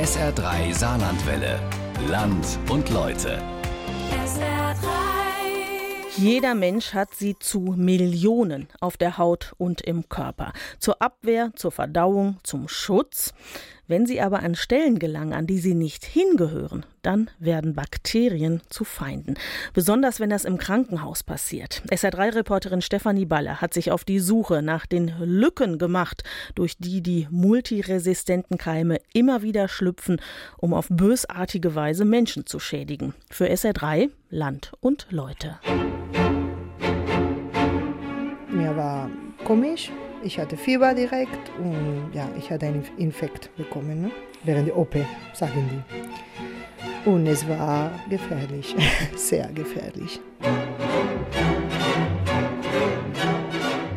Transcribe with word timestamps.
SR3 0.00 0.72
Saarlandwelle. 0.72 1.60
Land 2.08 2.58
und 2.70 2.88
Leute. 2.88 3.38
SR3. 4.24 4.86
Jeder 6.16 6.54
Mensch 6.54 6.94
hat 6.94 7.14
sie 7.14 7.38
zu 7.38 7.74
Millionen 7.76 8.68
auf 8.80 8.96
der 8.96 9.18
Haut 9.18 9.52
und 9.58 9.82
im 9.82 10.08
Körper. 10.08 10.54
Zur 10.78 11.02
Abwehr, 11.02 11.52
zur 11.54 11.70
Verdauung, 11.70 12.38
zum 12.44 12.66
Schutz. 12.66 13.34
Wenn 13.90 14.06
sie 14.06 14.20
aber 14.20 14.44
an 14.44 14.54
Stellen 14.54 15.00
gelangen, 15.00 15.32
an 15.32 15.48
die 15.48 15.58
sie 15.58 15.74
nicht 15.74 16.04
hingehören, 16.04 16.86
dann 17.02 17.28
werden 17.40 17.74
Bakterien 17.74 18.62
zu 18.68 18.84
Feinden. 18.84 19.34
Besonders 19.74 20.20
wenn 20.20 20.30
das 20.30 20.44
im 20.44 20.58
Krankenhaus 20.58 21.24
passiert. 21.24 21.82
SR3-Reporterin 21.90 22.82
Stefanie 22.82 23.24
Baller 23.24 23.60
hat 23.60 23.74
sich 23.74 23.90
auf 23.90 24.04
die 24.04 24.20
Suche 24.20 24.62
nach 24.62 24.86
den 24.86 25.12
Lücken 25.18 25.78
gemacht, 25.78 26.22
durch 26.54 26.78
die 26.78 27.02
die 27.02 27.26
multiresistenten 27.32 28.58
Keime 28.58 28.98
immer 29.12 29.42
wieder 29.42 29.66
schlüpfen, 29.66 30.20
um 30.56 30.72
auf 30.72 30.86
bösartige 30.88 31.74
Weise 31.74 32.04
Menschen 32.04 32.46
zu 32.46 32.60
schädigen. 32.60 33.12
Für 33.28 33.50
SR3 33.50 34.10
Land 34.28 34.70
und 34.78 35.08
Leute. 35.10 35.58
Mir 38.52 38.76
war 38.76 39.10
komisch. 39.44 39.90
Ich 40.22 40.38
hatte 40.38 40.56
Fieber 40.56 40.92
direkt 40.92 41.50
und 41.58 42.10
ja, 42.12 42.28
ich 42.36 42.50
hatte 42.50 42.66
einen 42.66 42.84
Infekt 42.98 43.54
bekommen 43.56 44.02
ne? 44.02 44.10
während 44.44 44.68
der 44.68 44.76
OP, 44.76 44.94
sagen 45.32 45.70
die. 45.70 47.08
Und 47.08 47.26
es 47.26 47.48
war 47.48 47.90
gefährlich, 48.10 48.74
sehr 49.16 49.48
gefährlich. 49.52 50.20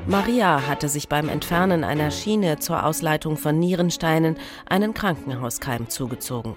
Maria 0.07 0.65
hatte 0.65 0.87
sich 0.87 1.09
beim 1.09 1.27
Entfernen 1.27 1.83
einer 1.83 2.11
Schiene 2.11 2.59
zur 2.59 2.85
Ausleitung 2.85 3.35
von 3.35 3.59
Nierensteinen 3.59 4.37
einen 4.65 4.93
Krankenhauskeim 4.93 5.89
zugezogen. 5.89 6.55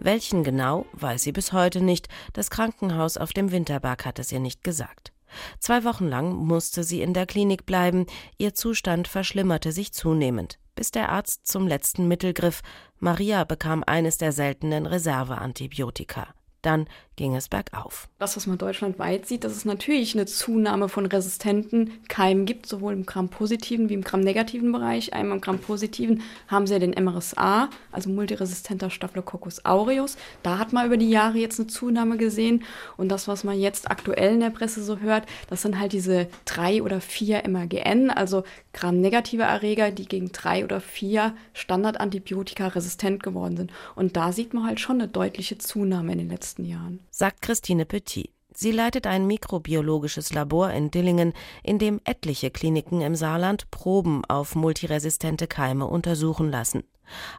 Welchen 0.00 0.42
genau, 0.44 0.86
weiß 0.92 1.22
sie 1.22 1.32
bis 1.32 1.52
heute 1.52 1.82
nicht. 1.82 2.08
Das 2.32 2.48
Krankenhaus 2.48 3.18
auf 3.18 3.32
dem 3.32 3.50
Winterberg 3.50 4.06
hat 4.06 4.18
es 4.18 4.32
ihr 4.32 4.40
nicht 4.40 4.64
gesagt. 4.64 5.11
Zwei 5.58 5.84
Wochen 5.84 6.08
lang 6.08 6.34
musste 6.34 6.84
sie 6.84 7.02
in 7.02 7.14
der 7.14 7.26
Klinik 7.26 7.66
bleiben, 7.66 8.06
ihr 8.38 8.54
Zustand 8.54 9.08
verschlimmerte 9.08 9.72
sich 9.72 9.92
zunehmend, 9.92 10.58
bis 10.74 10.90
der 10.90 11.08
Arzt 11.10 11.46
zum 11.46 11.66
letzten 11.66 12.08
Mittel 12.08 12.32
griff. 12.32 12.62
Maria 12.98 13.44
bekam 13.44 13.82
eines 13.86 14.18
der 14.18 14.32
seltenen 14.32 14.86
Reserveantibiotika. 14.86 16.34
Dann 16.62 16.88
ging 17.16 17.36
es 17.36 17.48
bergauf. 17.48 18.08
Das, 18.18 18.36
was 18.36 18.46
man 18.46 18.58
deutschlandweit 18.58 19.26
sieht, 19.26 19.44
dass 19.44 19.52
es 19.52 19.64
natürlich 19.64 20.14
eine 20.14 20.26
Zunahme 20.26 20.88
von 20.88 21.04
resistenten 21.06 21.90
Keimen 22.08 22.46
gibt, 22.46 22.66
sowohl 22.66 22.94
im 22.94 23.04
Gram-positiven 23.04 23.88
wie 23.88 23.94
im 23.94 24.02
Gram-negativen 24.02 24.72
Bereich. 24.72 25.12
Einmal 25.12 25.36
im 25.36 25.40
Gram-positiven 25.42 26.22
haben 26.48 26.66
sie 26.66 26.74
ja 26.74 26.78
den 26.78 26.92
MRSA, 27.02 27.68
also 27.90 28.10
multiresistenter 28.10 28.88
Staphylococcus 28.88 29.64
aureus. 29.64 30.16
Da 30.42 30.58
hat 30.58 30.72
man 30.72 30.86
über 30.86 30.96
die 30.96 31.10
Jahre 31.10 31.38
jetzt 31.38 31.60
eine 31.60 31.66
Zunahme 31.68 32.16
gesehen. 32.16 32.64
Und 32.96 33.08
das, 33.10 33.28
was 33.28 33.44
man 33.44 33.60
jetzt 33.60 33.90
aktuell 33.90 34.34
in 34.34 34.40
der 34.40 34.50
Presse 34.50 34.82
so 34.82 34.98
hört, 34.98 35.26
das 35.50 35.62
sind 35.62 35.78
halt 35.78 35.92
diese 35.92 36.28
drei 36.46 36.82
oder 36.82 37.00
vier 37.00 37.46
MRGN, 37.46 38.10
also 38.10 38.44
Gram-negative 38.72 39.42
Erreger, 39.42 39.90
die 39.90 40.06
gegen 40.06 40.32
drei 40.32 40.64
oder 40.64 40.80
vier 40.80 41.34
Standardantibiotika 41.52 42.68
resistent 42.68 43.22
geworden 43.22 43.56
sind. 43.56 43.72
Und 43.94 44.16
da 44.16 44.32
sieht 44.32 44.54
man 44.54 44.64
halt 44.66 44.80
schon 44.80 45.00
eine 45.00 45.08
deutliche 45.08 45.58
Zunahme 45.58 46.12
in 46.12 46.18
den 46.18 46.30
letzten 46.30 46.64
Jahren 46.64 47.00
sagt 47.12 47.42
Christine 47.42 47.84
Petit. 47.84 48.30
Sie 48.54 48.72
leitet 48.72 49.06
ein 49.06 49.26
mikrobiologisches 49.26 50.32
Labor 50.32 50.70
in 50.70 50.90
Dillingen, 50.90 51.34
in 51.62 51.78
dem 51.78 52.00
etliche 52.04 52.50
Kliniken 52.50 53.02
im 53.02 53.14
Saarland 53.14 53.70
Proben 53.70 54.24
auf 54.24 54.54
multiresistente 54.54 55.46
Keime 55.46 55.86
untersuchen 55.86 56.50
lassen. 56.50 56.84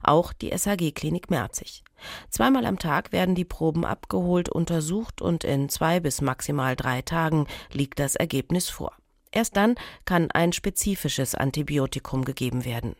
Auch 0.03 0.31
die 0.31 0.55
SAG-Klinik 0.55 1.31
Merzig. 1.31 1.83
Zweimal 2.29 2.65
am 2.65 2.77
Tag 2.77 3.11
werden 3.11 3.33
die 3.33 3.45
Proben 3.45 3.83
abgeholt, 3.85 4.49
untersucht 4.49 5.21
und 5.21 5.43
in 5.43 5.69
zwei 5.69 5.99
bis 5.99 6.21
maximal 6.21 6.75
drei 6.75 7.01
Tagen 7.01 7.47
liegt 7.71 7.99
das 7.99 8.15
Ergebnis 8.15 8.69
vor. 8.69 8.93
Erst 9.31 9.55
dann 9.57 9.75
kann 10.05 10.29
ein 10.29 10.53
spezifisches 10.53 11.33
Antibiotikum 11.33 12.23
gegeben 12.25 12.65
werden. 12.65 12.95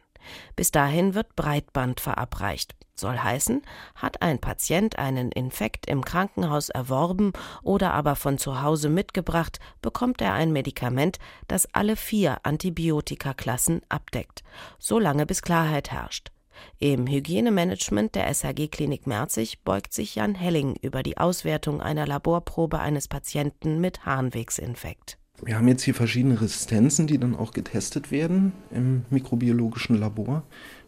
Bis 0.55 0.71
dahin 0.71 1.15
wird 1.15 1.35
Breitband 1.35 1.99
verabreicht. 1.99 2.75
Soll 2.95 3.17
heißen, 3.17 3.63
hat 3.95 4.21
ein 4.21 4.39
Patient 4.39 4.99
einen 4.99 5.31
Infekt 5.31 5.87
im 5.87 6.05
Krankenhaus 6.05 6.69
erworben 6.69 7.33
oder 7.63 7.93
aber 7.93 8.15
von 8.15 8.37
zu 8.37 8.61
Hause 8.61 8.89
mitgebracht, 8.89 9.59
bekommt 9.81 10.21
er 10.21 10.33
ein 10.33 10.51
Medikament, 10.51 11.17
das 11.47 11.67
alle 11.73 11.95
vier 11.95 12.37
Antibiotikaklassen 12.43 13.81
abdeckt, 13.89 14.43
solange 14.77 15.25
bis 15.25 15.41
Klarheit 15.41 15.91
herrscht. 15.91 16.31
Im 16.77 17.07
Hygienemanagement 17.07 18.13
der 18.13 18.31
SHG 18.31 18.67
Klinik 18.67 19.07
Merzig 19.07 19.63
beugt 19.63 19.91
sich 19.91 20.15
Jan 20.15 20.35
Helling 20.35 20.75
über 20.81 21.01
die 21.01 21.17
Auswertung 21.17 21.81
einer 21.81 22.05
Laborprobe 22.05 22.79
eines 22.79 23.07
Patienten 23.07 23.81
mit 23.81 24.05
Harnwegsinfekt. 24.05 25.17
Wir 25.45 25.57
haben 25.57 25.67
jetzt 25.67 25.83
hier 25.83 25.93
verschiedene 25.93 26.39
Resistenzen, 26.39 27.07
die 27.07 27.17
dann 27.17 27.35
auch 27.35 27.51
getestet 27.51 28.11
werden 28.11 28.53
im 28.71 29.05
mikrobiologischen 29.09 29.97
Labor. 29.99 30.43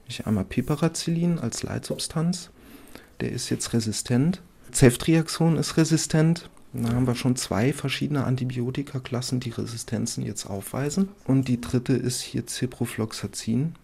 Ich 0.08 0.28
einmal 0.28 0.46
Piperacillin 0.46 1.40
als 1.40 1.64
Leitsubstanz. 1.64 2.52
Der 3.20 3.32
ist 3.32 3.50
jetzt 3.50 3.74
resistent. 3.74 4.42
Ceftriaxon 4.72 5.58
ist 5.58 5.78
resistent. 5.78 6.50
Da 6.74 6.94
haben 6.94 7.08
wir 7.08 7.16
schon 7.16 7.36
zwei 7.36 7.72
verschiedene 7.72 8.26
Antibiotikaklassen, 8.26 9.40
die 9.40 9.50
Resistenzen 9.50 10.26
jetzt 10.26 10.46
aufweisen. 10.46 11.10
Und 11.26 11.48
die 11.48 11.62
dritte 11.62 11.94
ist 11.94 12.22
hier 12.22 12.46
Ciprofloxacin. 12.46 13.76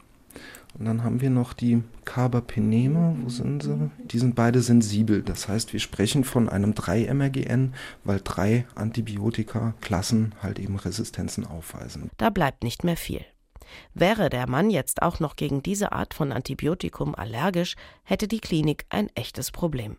Und 0.78 0.86
dann 0.86 1.04
haben 1.04 1.22
wir 1.22 1.30
noch 1.30 1.54
die 1.54 1.84
Carbapeneme. 2.06 3.18
Wo 3.22 3.30
sind 3.30 3.64
sie? 3.64 3.92
Die 4.06 4.20
sind 4.20 4.36
beide 4.36 4.62
sensibel. 4.62 5.22
Das 5.22 5.48
heißt, 5.48 5.74
wir 5.74 5.80
sprechen 5.80 6.24
von 6.24 6.48
einem 6.48 6.72
3-MRGN, 6.72 7.74
weil 8.04 8.22
drei 8.24 8.66
Antibiotikaklassen 8.76 10.34
halt 10.42 10.60
eben 10.60 10.78
Resistenzen 10.78 11.46
aufweisen. 11.46 12.10
Da 12.18 12.30
bleibt 12.30 12.64
nicht 12.64 12.84
mehr 12.84 12.98
viel. 12.98 13.26
Wäre 13.94 14.30
der 14.30 14.50
Mann 14.50 14.70
jetzt 14.70 15.02
auch 15.02 15.20
noch 15.20 15.36
gegen 15.36 15.64
diese 15.64 15.92
Art 15.92 16.14
von 16.14 16.32
Antibiotikum 16.32 17.16
allergisch, 17.16 17.76
hätte 18.04 18.28
die 18.28 18.40
Klinik 18.40 18.86
ein 18.90 19.10
echtes 19.16 19.52
Problem. 19.52 19.98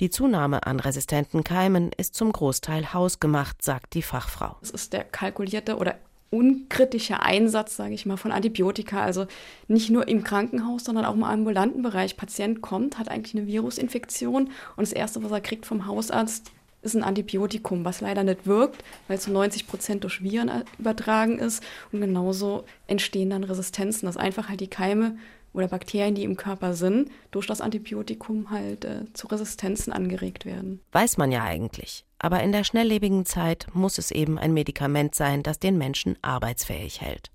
Die 0.00 0.10
Zunahme 0.10 0.66
an 0.66 0.80
resistenten 0.80 1.44
Keimen 1.44 1.92
ist 1.96 2.14
zum 2.14 2.32
Großteil 2.32 2.92
hausgemacht, 2.92 3.62
sagt 3.62 3.94
die 3.94 4.02
Fachfrau. 4.02 4.56
Es 4.60 4.70
ist 4.70 4.92
der 4.92 5.04
kalkulierte 5.04 5.76
oder 5.76 5.96
unkritische 6.32 7.20
Einsatz, 7.20 7.76
sage 7.76 7.94
ich 7.94 8.06
mal, 8.06 8.16
von 8.16 8.32
Antibiotika. 8.32 9.02
Also 9.02 9.26
nicht 9.68 9.90
nur 9.90 10.08
im 10.08 10.24
Krankenhaus, 10.24 10.84
sondern 10.84 11.04
auch 11.04 11.14
im 11.14 11.24
ambulanten 11.24 11.82
Bereich. 11.82 12.16
Patient 12.16 12.62
kommt, 12.62 12.98
hat 12.98 13.08
eigentlich 13.08 13.36
eine 13.36 13.46
Virusinfektion 13.46 14.44
und 14.76 14.80
das 14.80 14.92
Erste, 14.92 15.22
was 15.22 15.30
er 15.30 15.40
kriegt 15.40 15.66
vom 15.66 15.86
Hausarzt, 15.86 16.50
ist 16.80 16.96
ein 16.96 17.04
Antibiotikum, 17.04 17.84
was 17.84 18.00
leider 18.00 18.24
nicht 18.24 18.46
wirkt, 18.46 18.82
weil 19.06 19.18
es 19.18 19.24
zu 19.24 19.30
90 19.30 19.68
Prozent 19.68 20.04
durch 20.04 20.22
Viren 20.22 20.50
übertragen 20.78 21.38
ist. 21.38 21.62
Und 21.92 22.00
genauso 22.00 22.64
entstehen 22.88 23.30
dann 23.30 23.44
Resistenzen, 23.44 24.06
dass 24.06 24.16
einfach 24.16 24.48
halt 24.48 24.60
die 24.60 24.68
Keime 24.68 25.16
oder 25.52 25.68
Bakterien, 25.68 26.14
die 26.14 26.24
im 26.24 26.36
Körper 26.36 26.74
sind, 26.74 27.10
durch 27.30 27.46
das 27.46 27.60
Antibiotikum 27.60 28.50
halt 28.50 28.84
äh, 28.84 29.04
zu 29.12 29.26
Resistenzen 29.26 29.92
angeregt 29.92 30.46
werden. 30.46 30.80
Weiß 30.92 31.18
man 31.18 31.30
ja 31.30 31.44
eigentlich. 31.44 32.04
Aber 32.22 32.42
in 32.42 32.52
der 32.52 32.64
schnelllebigen 32.64 33.26
Zeit 33.26 33.66
muss 33.74 33.98
es 33.98 34.10
eben 34.10 34.38
ein 34.38 34.54
Medikament 34.54 35.14
sein, 35.14 35.42
das 35.42 35.58
den 35.58 35.76
Menschen 35.76 36.16
arbeitsfähig 36.22 37.02
hält. 37.02 37.30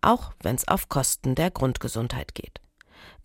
Auch 0.00 0.30
wenn 0.40 0.54
es 0.54 0.68
auf 0.68 0.88
Kosten 0.88 1.34
der 1.34 1.50
Grundgesundheit 1.50 2.36
geht 2.36 2.60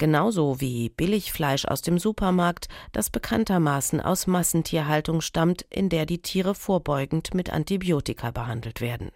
genauso 0.02 0.60
wie 0.60 0.90
Billigfleisch 0.90 1.66
aus 1.66 1.84
dem 1.84 2.00
Supermarkt, 2.00 2.70
das 2.92 3.12
bekanntermaßen 3.12 4.02
aus 4.02 4.26
Massentierhaltung 4.26 5.22
stammt, 5.22 5.62
in 5.70 5.90
der 5.90 6.08
die 6.08 6.24
Tiere 6.24 6.56
vorbeugend 6.56 7.36
mit 7.36 7.54
Antibiotika 7.54 8.32
behandelt 8.32 8.82
werden. 8.82 9.12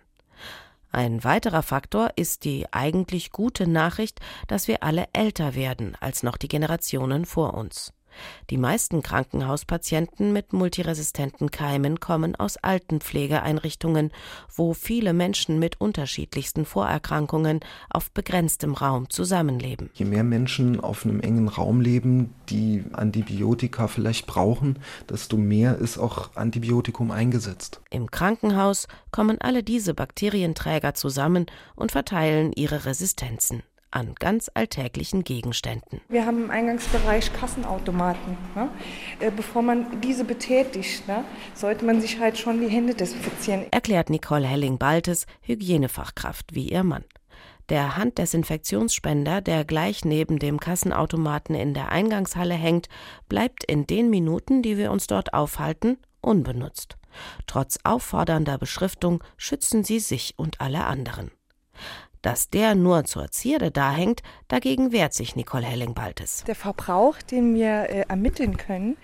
Ein 0.91 1.23
weiterer 1.23 1.63
Faktor 1.63 2.11
ist 2.17 2.45
die 2.45 2.72
eigentlich 2.72 3.31
gute 3.31 3.67
Nachricht, 3.67 4.19
dass 4.47 4.67
wir 4.67 4.84
alle 4.84 5.07
älter 5.11 5.55
werden 5.55 5.97
als 6.00 6.22
noch 6.22 6.38
die 6.38 6.47
Generationen 6.50 7.25
vor 7.25 7.55
uns. 7.55 7.91
Die 8.50 8.58
meisten 8.58 9.02
Krankenhauspatienten 9.02 10.34
mit 10.34 10.53
multiresistenten 10.53 11.52
Keimen 11.52 12.00
kommen 12.00 12.35
aus 12.35 12.58
Altenpflegeeinrichtungen, 12.58 14.12
wo 14.53 14.73
viele 14.73 15.14
Menschen 15.14 15.59
mit 15.59 15.79
unterschiedlichsten 15.82 16.66
Vorerkrankungen 16.66 17.59
auf 17.90 18.12
begrenztem 18.12 18.73
Raum 18.73 19.09
zusammenleben. 19.09 19.90
Je 19.94 20.06
mehr 20.06 20.23
Menschen 20.23 20.79
auf 20.79 21.06
einem 21.06 21.20
engen 21.20 21.47
Raum 21.47 21.82
leben, 21.82 22.34
die 22.50 22.84
Antibiotika 22.94 23.88
vielleicht 23.88 24.28
brauchen, 24.28 24.79
desto 25.09 25.38
mehr 25.38 25.78
ist 25.78 25.97
auch 25.97 26.35
Antibiotikum 26.35 27.12
eingesetzt. 27.12 27.82
Im 27.90 28.12
Krankenhaus 28.12 28.88
kommen 29.12 29.40
alle 29.40 29.64
diese 29.64 29.94
Bakterienträger 29.94 30.94
zusammen 30.94 31.46
und 31.76 31.91
verteilen 31.91 32.52
ihre 32.53 32.85
Resistenzen 32.85 33.64
an 33.95 34.13
ganz 34.19 34.51
alltäglichen 34.53 35.23
Gegenständen. 35.23 36.01
Wir 36.09 36.25
haben 36.25 36.43
im 36.43 36.51
Eingangsbereich 36.51 37.31
Kassenautomaten. 37.33 38.37
Ne? 38.53 38.69
Äh, 39.19 39.31
bevor 39.31 39.61
man 39.61 40.01
diese 40.01 40.25
betätigt, 40.25 41.07
ne, 41.07 41.23
sollte 41.53 41.85
man 41.85 42.01
sich 42.01 42.19
halt 42.19 42.37
schon 42.37 42.59
die 42.59 42.67
Hände 42.67 42.93
desinfizieren. 42.93 43.65
Erklärt 43.71 44.09
Nicole 44.09 44.45
Helling-Baltes, 44.45 45.25
Hygienefachkraft 45.41 46.53
wie 46.53 46.69
ihr 46.69 46.83
Mann. 46.83 47.05
Der 47.69 47.97
Handdesinfektionsspender, 47.97 49.41
der 49.41 49.65
gleich 49.65 50.05
neben 50.05 50.37
dem 50.37 50.59
Kassenautomaten 50.59 51.55
in 51.55 51.73
der 51.73 51.89
Eingangshalle 51.89 52.53
hängt, 52.53 52.89
bleibt 53.27 53.63
in 53.63 53.87
den 53.87 54.11
Minuten, 54.11 54.61
die 54.61 54.77
wir 54.77 54.91
uns 54.91 55.07
dort 55.07 55.33
aufhalten, 55.33 55.97
unbenutzt. 56.21 56.97
Trotz 57.47 57.79
auffordernder 57.83 58.57
Beschriftung 58.57 59.23
schützen 59.37 59.83
sie 59.83 59.99
sich 59.99 60.33
und 60.37 60.61
alle 60.61 60.85
anderen. 60.85 61.31
Dass 62.25 62.49
der 62.49 62.73
nur 62.73 63.03
zur 63.03 63.29
Zierde 63.29 63.69
dahängt, 63.69 64.23
dagegen 64.47 64.91
wehrt 64.91 65.13
sich 65.13 65.35
Nicole 65.35 65.63
Helling-Baltes. 65.63 66.43
Der 66.47 66.55
Verbrauch, 66.55 67.22
den 67.22 67.53
wir 67.53 67.87
äh, 67.87 68.05
ermitteln 68.07 68.57
können, 68.57 68.97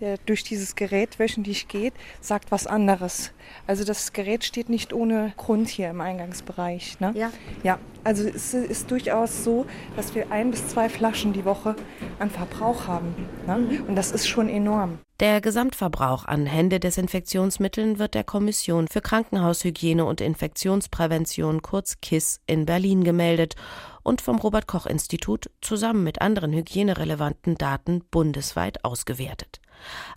der 0.00 0.18
durch 0.26 0.44
dieses 0.44 0.74
Gerät 0.74 1.18
wöchentlich 1.18 1.68
geht, 1.68 1.94
sagt 2.20 2.50
was 2.50 2.66
anderes. 2.66 3.32
Also 3.66 3.84
das 3.84 4.12
Gerät 4.12 4.44
steht 4.44 4.68
nicht 4.68 4.92
ohne 4.92 5.32
Grund 5.36 5.68
hier 5.68 5.90
im 5.90 6.00
Eingangsbereich. 6.00 7.00
Ne? 7.00 7.12
Ja. 7.16 7.30
Ja, 7.62 7.78
also 8.02 8.28
es 8.28 8.54
ist 8.54 8.90
durchaus 8.90 9.44
so, 9.44 9.66
dass 9.96 10.14
wir 10.14 10.30
ein 10.30 10.50
bis 10.50 10.68
zwei 10.68 10.88
Flaschen 10.88 11.32
die 11.32 11.44
Woche 11.44 11.76
an 12.18 12.30
Verbrauch 12.30 12.86
haben. 12.86 13.14
Ne? 13.46 13.56
Mhm. 13.58 13.84
Und 13.88 13.96
das 13.96 14.12
ist 14.12 14.28
schon 14.28 14.48
enorm. 14.48 14.98
Der 15.20 15.40
Gesamtverbrauch 15.40 16.24
an 16.24 16.44
Händedesinfektionsmitteln 16.44 18.00
wird 18.00 18.14
der 18.14 18.24
Kommission 18.24 18.88
für 18.88 19.00
Krankenhaushygiene 19.00 20.04
und 20.04 20.20
Infektionsprävention 20.20 21.62
kurz 21.62 22.00
KISS 22.00 22.40
in 22.46 22.66
Berlin 22.66 23.04
gemeldet 23.04 23.54
und 24.02 24.20
vom 24.20 24.38
Robert 24.38 24.66
Koch 24.66 24.86
Institut 24.86 25.50
zusammen 25.60 26.02
mit 26.02 26.20
anderen 26.20 26.52
hygienerelevanten 26.52 27.54
Daten 27.54 28.02
bundesweit 28.10 28.84
ausgewertet. 28.84 29.60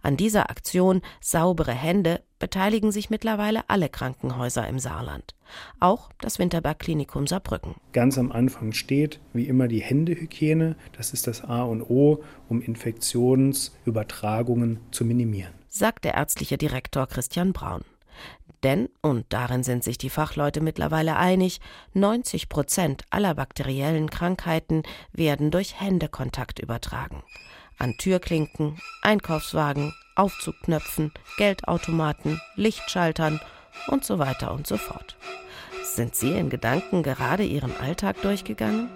An 0.01 0.17
dieser 0.17 0.49
Aktion 0.49 1.01
Saubere 1.21 1.73
Hände 1.73 2.21
beteiligen 2.39 2.91
sich 2.91 3.09
mittlerweile 3.09 3.69
alle 3.69 3.87
Krankenhäuser 3.89 4.67
im 4.67 4.79
Saarland. 4.79 5.35
Auch 5.79 6.09
das 6.19 6.39
Winterberg 6.39 6.79
Klinikum 6.79 7.27
Saarbrücken. 7.27 7.75
Ganz 7.93 8.17
am 8.17 8.31
Anfang 8.31 8.73
steht 8.73 9.19
wie 9.33 9.47
immer 9.47 9.67
die 9.67 9.81
Händehygiene. 9.81 10.75
Das 10.95 11.13
ist 11.13 11.27
das 11.27 11.43
A 11.43 11.61
und 11.63 11.81
O, 11.81 12.23
um 12.49 12.61
Infektionsübertragungen 12.61 14.79
zu 14.91 15.05
minimieren. 15.05 15.53
Sagt 15.67 16.05
der 16.05 16.15
ärztliche 16.15 16.57
Direktor 16.57 17.05
Christian 17.07 17.53
Braun. 17.53 17.83
Denn, 18.63 18.89
und 19.01 19.27
darin 19.29 19.61
sind 19.63 19.83
sich 19.83 19.99
die 19.99 20.09
Fachleute 20.09 20.61
mittlerweile 20.61 21.15
einig, 21.15 21.61
90 21.93 22.49
Prozent 22.49 23.03
aller 23.11 23.35
bakteriellen 23.35 24.09
Krankheiten 24.09 24.81
werden 25.13 25.51
durch 25.51 25.79
Händekontakt 25.79 26.57
übertragen 26.59 27.21
an 27.77 27.97
Türklinken, 27.97 28.77
Einkaufswagen, 29.01 29.93
Aufzugknöpfen, 30.15 31.11
Geldautomaten, 31.37 32.41
Lichtschaltern 32.55 33.39
und 33.87 34.03
so 34.03 34.19
weiter 34.19 34.51
und 34.53 34.67
so 34.67 34.77
fort. 34.77 35.15
Sind 35.83 36.15
Sie 36.15 36.31
in 36.31 36.49
Gedanken 36.49 37.03
gerade 37.03 37.43
Ihren 37.43 37.75
Alltag 37.77 38.21
durchgegangen? 38.21 38.89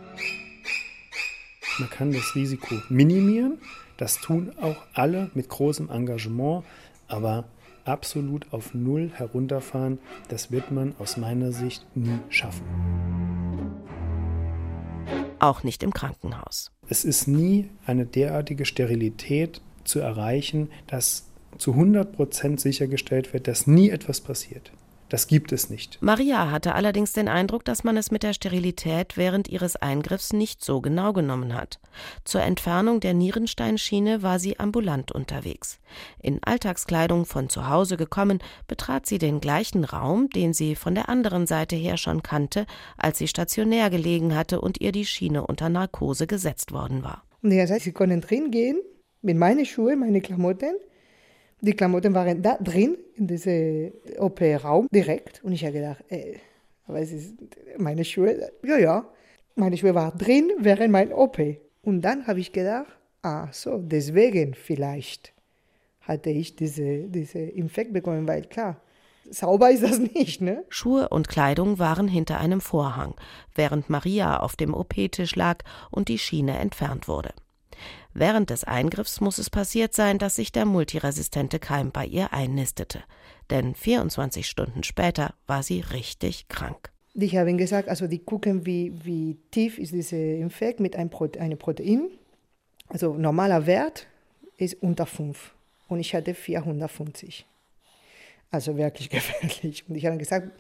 Man 1.79 1.89
kann 1.89 2.11
das 2.11 2.35
Risiko 2.35 2.75
minimieren. 2.89 3.59
Das 3.97 4.17
tun 4.17 4.51
auch 4.59 4.77
alle 4.93 5.29
mit 5.33 5.47
großem 5.47 5.89
Engagement, 5.89 6.63
aber 7.07 7.45
absolut 7.85 8.51
auf 8.51 8.73
Null 8.73 9.11
herunterfahren, 9.13 9.99
das 10.27 10.51
wird 10.51 10.71
man 10.71 10.95
aus 10.99 11.17
meiner 11.17 11.51
Sicht 11.51 11.85
nie 11.95 12.19
schaffen. 12.29 12.65
Auch 15.39 15.63
nicht 15.63 15.83
im 15.83 15.93
Krankenhaus. 15.93 16.71
Es 16.91 17.05
ist 17.05 17.25
nie 17.25 17.69
eine 17.85 18.05
derartige 18.05 18.65
Sterilität 18.65 19.61
zu 19.85 20.01
erreichen, 20.01 20.67
dass 20.87 21.25
zu 21.57 21.71
100 21.71 22.11
Prozent 22.11 22.59
sichergestellt 22.59 23.31
wird, 23.31 23.47
dass 23.47 23.65
nie 23.65 23.89
etwas 23.89 24.19
passiert. 24.19 24.73
Das 25.11 25.27
gibt 25.27 25.51
es 25.51 25.69
nicht. 25.69 25.97
Maria 25.99 26.51
hatte 26.51 26.73
allerdings 26.73 27.11
den 27.11 27.27
Eindruck, 27.27 27.65
dass 27.65 27.83
man 27.83 27.97
es 27.97 28.11
mit 28.11 28.23
der 28.23 28.31
Sterilität 28.31 29.17
während 29.17 29.49
ihres 29.49 29.75
Eingriffs 29.75 30.31
nicht 30.31 30.63
so 30.63 30.79
genau 30.79 31.11
genommen 31.11 31.53
hat. 31.53 31.81
Zur 32.23 32.43
Entfernung 32.43 33.01
der 33.01 33.13
Nierensteinschiene 33.13 34.23
war 34.23 34.39
sie 34.39 34.57
ambulant 34.57 35.11
unterwegs. 35.11 35.81
In 36.21 36.41
Alltagskleidung 36.41 37.25
von 37.25 37.49
zu 37.49 37.67
Hause 37.67 37.97
gekommen, 37.97 38.39
betrat 38.69 39.05
sie 39.05 39.17
den 39.17 39.41
gleichen 39.41 39.83
Raum, 39.83 40.29
den 40.29 40.53
sie 40.53 40.75
von 40.75 40.95
der 40.95 41.09
anderen 41.09 41.45
Seite 41.45 41.75
her 41.75 41.97
schon 41.97 42.23
kannte, 42.23 42.65
als 42.95 43.17
sie 43.17 43.27
stationär 43.27 43.89
gelegen 43.89 44.33
hatte 44.33 44.61
und 44.61 44.79
ihr 44.79 44.93
die 44.93 45.05
Schiene 45.05 45.45
unter 45.45 45.67
Narkose 45.67 46.25
gesetzt 46.25 46.71
worden 46.71 47.03
war. 47.03 47.25
Und 47.43 47.51
er 47.51 47.67
sagt, 47.67 47.81
sie 47.81 47.91
können 47.91 48.21
drin 48.21 48.49
gehen 48.49 48.79
mit 49.21 49.35
meinen 49.35 49.65
Schuhen, 49.65 49.99
meine 49.99 50.21
Klamotten 50.21 50.75
die 51.61 51.73
Klamotten 51.73 52.13
waren 52.13 52.41
da 52.41 52.57
drin, 52.57 52.97
in 53.15 53.27
diesem 53.27 53.93
OP-Raum, 54.17 54.87
direkt. 54.91 55.43
Und 55.43 55.53
ich 55.53 55.63
habe 55.63 55.73
gedacht, 55.73 56.03
ey, 56.09 56.39
aber 56.87 56.99
es 56.99 57.11
ist 57.11 57.35
meine 57.77 58.03
Schuhe, 58.03 58.51
ja, 58.63 58.77
ja, 58.77 59.05
meine 59.55 59.77
Schuhe 59.77 59.95
waren 59.95 60.17
drin 60.17 60.51
während 60.59 60.91
mein 60.91 61.13
OP. 61.13 61.39
Und 61.83 62.01
dann 62.01 62.27
habe 62.27 62.39
ich 62.39 62.51
gedacht, 62.51 62.87
ah, 63.21 63.47
so, 63.51 63.77
deswegen 63.77 64.53
vielleicht 64.53 65.33
hatte 66.01 66.31
ich 66.31 66.55
diese, 66.55 67.07
diese 67.07 67.39
Infekt 67.39 67.93
bekommen, 67.93 68.27
weil 68.27 68.43
klar, 68.43 68.81
sauber 69.29 69.71
ist 69.71 69.83
das 69.83 69.99
nicht, 70.15 70.41
ne? 70.41 70.65
Schuhe 70.69 71.09
und 71.09 71.27
Kleidung 71.27 71.79
waren 71.79 72.07
hinter 72.07 72.39
einem 72.39 72.61
Vorhang, 72.61 73.13
während 73.55 73.89
Maria 73.89 74.39
auf 74.39 74.55
dem 74.55 74.73
OP-Tisch 74.73 75.35
lag 75.35 75.59
und 75.91 76.09
die 76.09 76.17
Schiene 76.17 76.57
entfernt 76.57 77.07
wurde. 77.07 77.33
Während 78.13 78.49
des 78.49 78.63
Eingriffs 78.63 79.21
muss 79.21 79.37
es 79.37 79.49
passiert 79.49 79.93
sein, 79.93 80.17
dass 80.17 80.35
sich 80.35 80.51
der 80.51 80.65
multiresistente 80.65 81.59
Keim 81.59 81.91
bei 81.91 82.05
ihr 82.05 82.33
einnistete. 82.33 83.03
Denn 83.49 83.75
24 83.75 84.47
Stunden 84.47 84.83
später 84.83 85.33
war 85.47 85.63
sie 85.63 85.81
richtig 85.81 86.47
krank. 86.47 86.91
Ich 87.13 87.35
habe 87.35 87.53
gesagt, 87.55 87.89
also 87.89 88.07
die 88.07 88.19
gucken, 88.19 88.65
wie, 88.65 88.93
wie 89.03 89.37
tief 89.51 89.77
ist 89.77 89.93
dieser 89.93 90.17
Infekt 90.17 90.79
mit 90.79 90.95
einem 90.95 91.09
Prote 91.09 91.39
Protein. 91.57 92.09
Also 92.87 93.13
normaler 93.13 93.65
Wert 93.65 94.07
ist 94.57 94.81
unter 94.81 95.05
5 95.05 95.53
und 95.87 95.99
ich 95.99 96.13
hatte 96.15 96.33
450. 96.33 97.45
Also 98.49 98.77
wirklich 98.77 99.09
gefährlich. 99.09 99.85
Und 99.87 99.95
ich 99.95 100.05
habe 100.05 100.17
gesagt, 100.17 100.51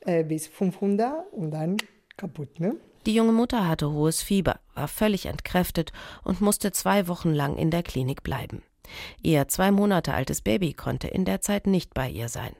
äh, 0.00 0.24
bis 0.24 0.46
500 0.46 1.32
und 1.32 1.50
dann 1.50 1.76
kaputt. 2.16 2.60
Ne? 2.60 2.76
Die 3.06 3.14
junge 3.14 3.32
Mutter 3.32 3.68
hatte 3.68 3.90
hohes 3.90 4.22
Fieber, 4.22 4.60
war 4.74 4.88
völlig 4.88 5.26
entkräftet 5.26 5.92
und 6.22 6.40
musste 6.40 6.72
zwei 6.72 7.06
Wochen 7.06 7.32
lang 7.34 7.56
in 7.56 7.70
der 7.70 7.82
Klinik 7.82 8.22
bleiben. 8.22 8.62
Ihr 9.22 9.48
zwei 9.48 9.70
Monate 9.70 10.14
altes 10.14 10.40
Baby 10.40 10.72
konnte 10.72 11.08
in 11.08 11.24
der 11.24 11.40
Zeit 11.40 11.66
nicht 11.66 11.92
bei 11.92 12.08
ihr 12.08 12.28
sein. 12.28 12.54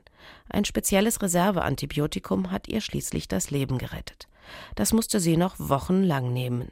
Ein 0.49 0.65
spezielles 0.65 1.21
Reserveantibiotikum 1.21 2.51
hat 2.51 2.67
ihr 2.67 2.81
schließlich 2.81 3.27
das 3.27 3.51
Leben 3.51 3.77
gerettet. 3.77 4.27
Das 4.75 4.93
musste 4.93 5.19
sie 5.19 5.37
noch 5.37 5.55
wochenlang 5.57 6.31
nehmen. 6.31 6.71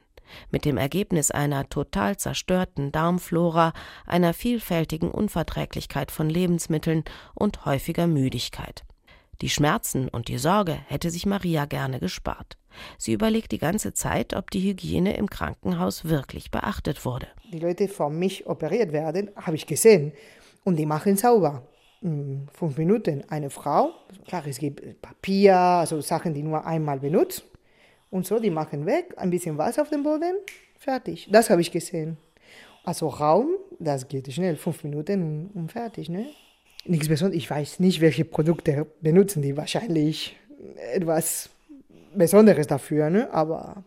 Mit 0.52 0.66
dem 0.66 0.78
Ergebnis 0.78 1.32
einer 1.32 1.70
total 1.70 2.18
zerstörten 2.18 2.92
Darmflora, 2.92 3.74
einer 4.06 4.34
vielfältigen 4.34 5.12
Unverträglichkeit 5.12 6.12
von 6.12 6.30
Lebensmitteln 6.30 7.04
und 7.34 7.66
häufiger 7.66 8.08
Müdigkeit. 8.08 8.84
Die 9.42 9.50
Schmerzen 9.50 10.08
und 10.08 10.28
die 10.28 10.38
Sorge 10.38 10.80
hätte 10.88 11.10
sich 11.12 11.26
Maria 11.26 11.66
gerne 11.66 12.00
gespart. 12.00 12.58
Sie 12.98 13.14
überlegt 13.14 13.52
die 13.52 13.58
ganze 13.58 13.94
Zeit, 13.94 14.34
ob 14.34 14.52
die 14.52 14.62
Hygiene 14.62 15.16
im 15.18 15.30
Krankenhaus 15.30 16.06
wirklich 16.06 16.52
beachtet 16.52 17.06
wurde. 17.06 17.28
Die 17.52 17.60
Leute 17.60 17.88
vor 17.88 18.10
mich 18.10 18.48
operiert 18.48 18.92
werden, 18.92 19.30
habe 19.36 19.56
ich 19.56 19.68
gesehen. 19.68 20.14
Und 20.64 20.78
die 20.78 20.86
machen 20.86 21.18
sauber. 21.18 21.64
In 22.02 22.48
fünf 22.52 22.78
Minuten 22.78 23.24
eine 23.30 23.50
Frau. 23.50 23.92
Klar, 24.28 24.46
es 24.48 24.58
gibt 24.58 25.02
Papier, 25.02 25.56
also 25.56 26.02
Sachen, 26.02 26.34
die 26.34 26.44
nur 26.44 26.66
einmal 26.66 27.00
benutzt. 27.00 27.46
Und 28.10 28.28
so, 28.28 28.40
die 28.40 28.50
machen 28.50 28.86
weg, 28.86 29.14
ein 29.18 29.30
bisschen 29.30 29.58
Wasser 29.58 29.82
auf 29.82 29.90
dem 29.90 30.04
Boden, 30.04 30.36
fertig. 30.78 31.28
Das 31.32 31.50
habe 31.50 31.62
ich 31.62 31.72
gesehen. 31.72 32.18
Also 32.84 33.08
Raum, 33.08 33.56
das 33.80 34.08
geht 34.08 34.32
schnell, 34.32 34.58
fünf 34.58 34.84
Minuten 34.84 35.50
und 35.54 35.72
fertig. 35.72 36.10
Ne? 36.10 36.28
Nichts 36.86 37.08
Besonderes. 37.08 37.42
Ich 37.42 37.50
weiß 37.50 37.80
nicht, 37.80 38.02
welche 38.02 38.26
Produkte 38.26 38.86
benutzen 39.02 39.42
die. 39.42 39.56
Wahrscheinlich 39.56 40.36
etwas 40.94 41.50
Besonderes 42.16 42.68
dafür, 42.68 43.10
ne? 43.10 43.32
aber. 43.34 43.84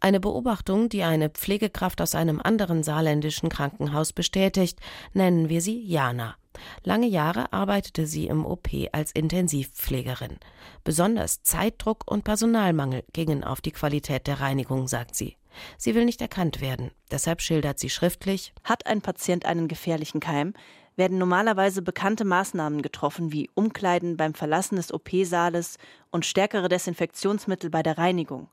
Eine 0.00 0.20
Beobachtung, 0.20 0.88
die 0.88 1.02
eine 1.02 1.28
Pflegekraft 1.28 2.00
aus 2.00 2.14
einem 2.14 2.40
anderen 2.40 2.84
saarländischen 2.84 3.48
Krankenhaus 3.48 4.12
bestätigt, 4.12 4.78
nennen 5.12 5.48
wir 5.48 5.60
sie 5.60 5.82
Jana. 5.82 6.36
Lange 6.84 7.06
Jahre 7.06 7.52
arbeitete 7.52 8.06
sie 8.06 8.26
im 8.26 8.44
OP 8.46 8.68
als 8.92 9.12
Intensivpflegerin. 9.12 10.38
Besonders 10.84 11.42
Zeitdruck 11.42 12.10
und 12.10 12.24
Personalmangel 12.24 13.04
gingen 13.12 13.44
auf 13.44 13.60
die 13.60 13.72
Qualität 13.72 14.26
der 14.26 14.40
Reinigung, 14.40 14.88
sagt 14.88 15.14
sie. 15.14 15.36
Sie 15.76 15.94
will 15.94 16.04
nicht 16.04 16.20
erkannt 16.20 16.60
werden, 16.60 16.92
deshalb 17.10 17.40
schildert 17.40 17.78
sie 17.78 17.90
schriftlich 17.90 18.52
Hat 18.62 18.86
ein 18.86 19.00
Patient 19.00 19.44
einen 19.46 19.66
gefährlichen 19.66 20.20
Keim, 20.20 20.54
werden 20.98 21.16
normalerweise 21.16 21.80
bekannte 21.80 22.24
Maßnahmen 22.24 22.82
getroffen 22.82 23.32
wie 23.32 23.48
Umkleiden 23.54 24.16
beim 24.16 24.34
Verlassen 24.34 24.76
des 24.76 24.92
OP-Saales 24.92 25.78
und 26.10 26.26
stärkere 26.26 26.68
Desinfektionsmittel 26.68 27.70
bei 27.70 27.84
der 27.84 27.96
Reinigung. 27.96 28.48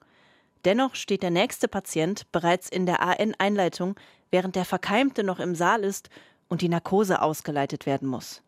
Dennoch 0.63 0.95
steht 0.95 1.23
der 1.23 1.31
nächste 1.31 1.67
Patient 1.67 2.31
bereits 2.31 2.69
in 2.69 2.85
der 2.85 3.01
AN-Einleitung, 3.01 3.95
während 4.29 4.55
der 4.55 4.65
Verkeimte 4.65 5.23
noch 5.23 5.39
im 5.39 5.55
Saal 5.55 5.83
ist 5.83 6.09
und 6.47 6.61
die 6.61 6.69
Narkose 6.69 7.21
ausgeleitet 7.21 7.87
werden 7.87 8.07
muss. 8.07 8.43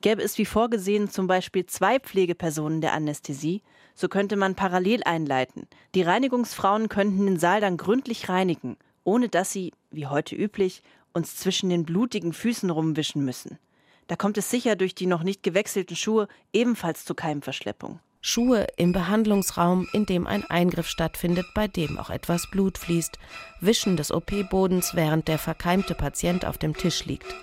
Gäbe 0.00 0.22
es 0.22 0.36
wie 0.36 0.44
vorgesehen 0.44 1.08
zum 1.08 1.28
Beispiel 1.28 1.66
zwei 1.66 2.00
Pflegepersonen 2.00 2.80
der 2.80 2.92
Anästhesie, 2.92 3.62
So 3.94 4.08
könnte 4.08 4.36
man 4.36 4.54
parallel 4.54 5.02
einleiten. 5.04 5.68
Die 5.94 6.02
Reinigungsfrauen 6.02 6.88
könnten 6.88 7.26
den 7.26 7.38
Saal 7.38 7.60
dann 7.60 7.76
gründlich 7.76 8.28
reinigen, 8.28 8.76
ohne 9.04 9.28
dass 9.28 9.52
sie, 9.52 9.72
wie 9.90 10.06
heute 10.06 10.34
üblich, 10.34 10.82
uns 11.12 11.36
zwischen 11.36 11.70
den 11.70 11.84
blutigen 11.84 12.32
Füßen 12.32 12.70
rumwischen 12.70 13.24
müssen. 13.24 13.58
Da 14.06 14.16
kommt 14.16 14.38
es 14.38 14.50
sicher 14.50 14.76
durch 14.76 14.94
die 14.94 15.06
noch 15.06 15.22
nicht 15.22 15.42
gewechselten 15.42 15.96
Schuhe 15.96 16.28
ebenfalls 16.52 17.04
zu 17.04 17.14
Keimverschleppung. 17.14 18.00
Schuhe 18.22 18.66
im 18.76 18.92
Behandlungsraum, 18.92 19.88
in 19.92 20.04
dem 20.04 20.26
ein 20.26 20.44
Eingriff 20.50 20.88
stattfindet, 20.88 21.46
bei 21.54 21.68
dem 21.68 21.98
auch 21.98 22.10
etwas 22.10 22.50
Blut 22.50 22.76
fließt, 22.76 23.18
Wischen 23.60 23.96
des 23.96 24.10
OP-Bodens, 24.12 24.94
während 24.94 25.28
der 25.28 25.38
verkeimte 25.38 25.94
Patient 25.94 26.44
auf 26.44 26.58
dem 26.58 26.76
Tisch 26.76 27.06
liegt. 27.06 27.34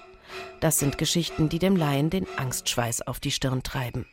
Das 0.60 0.78
sind 0.78 0.98
Geschichten, 0.98 1.50
die 1.50 1.60
dem 1.60 1.76
Laien 1.76 2.10
den 2.10 2.28
Angstschweiß 2.38 3.08
auf 3.08 3.20
die 3.20 3.32
Stirn 3.32 3.64
treiben. 3.64 4.06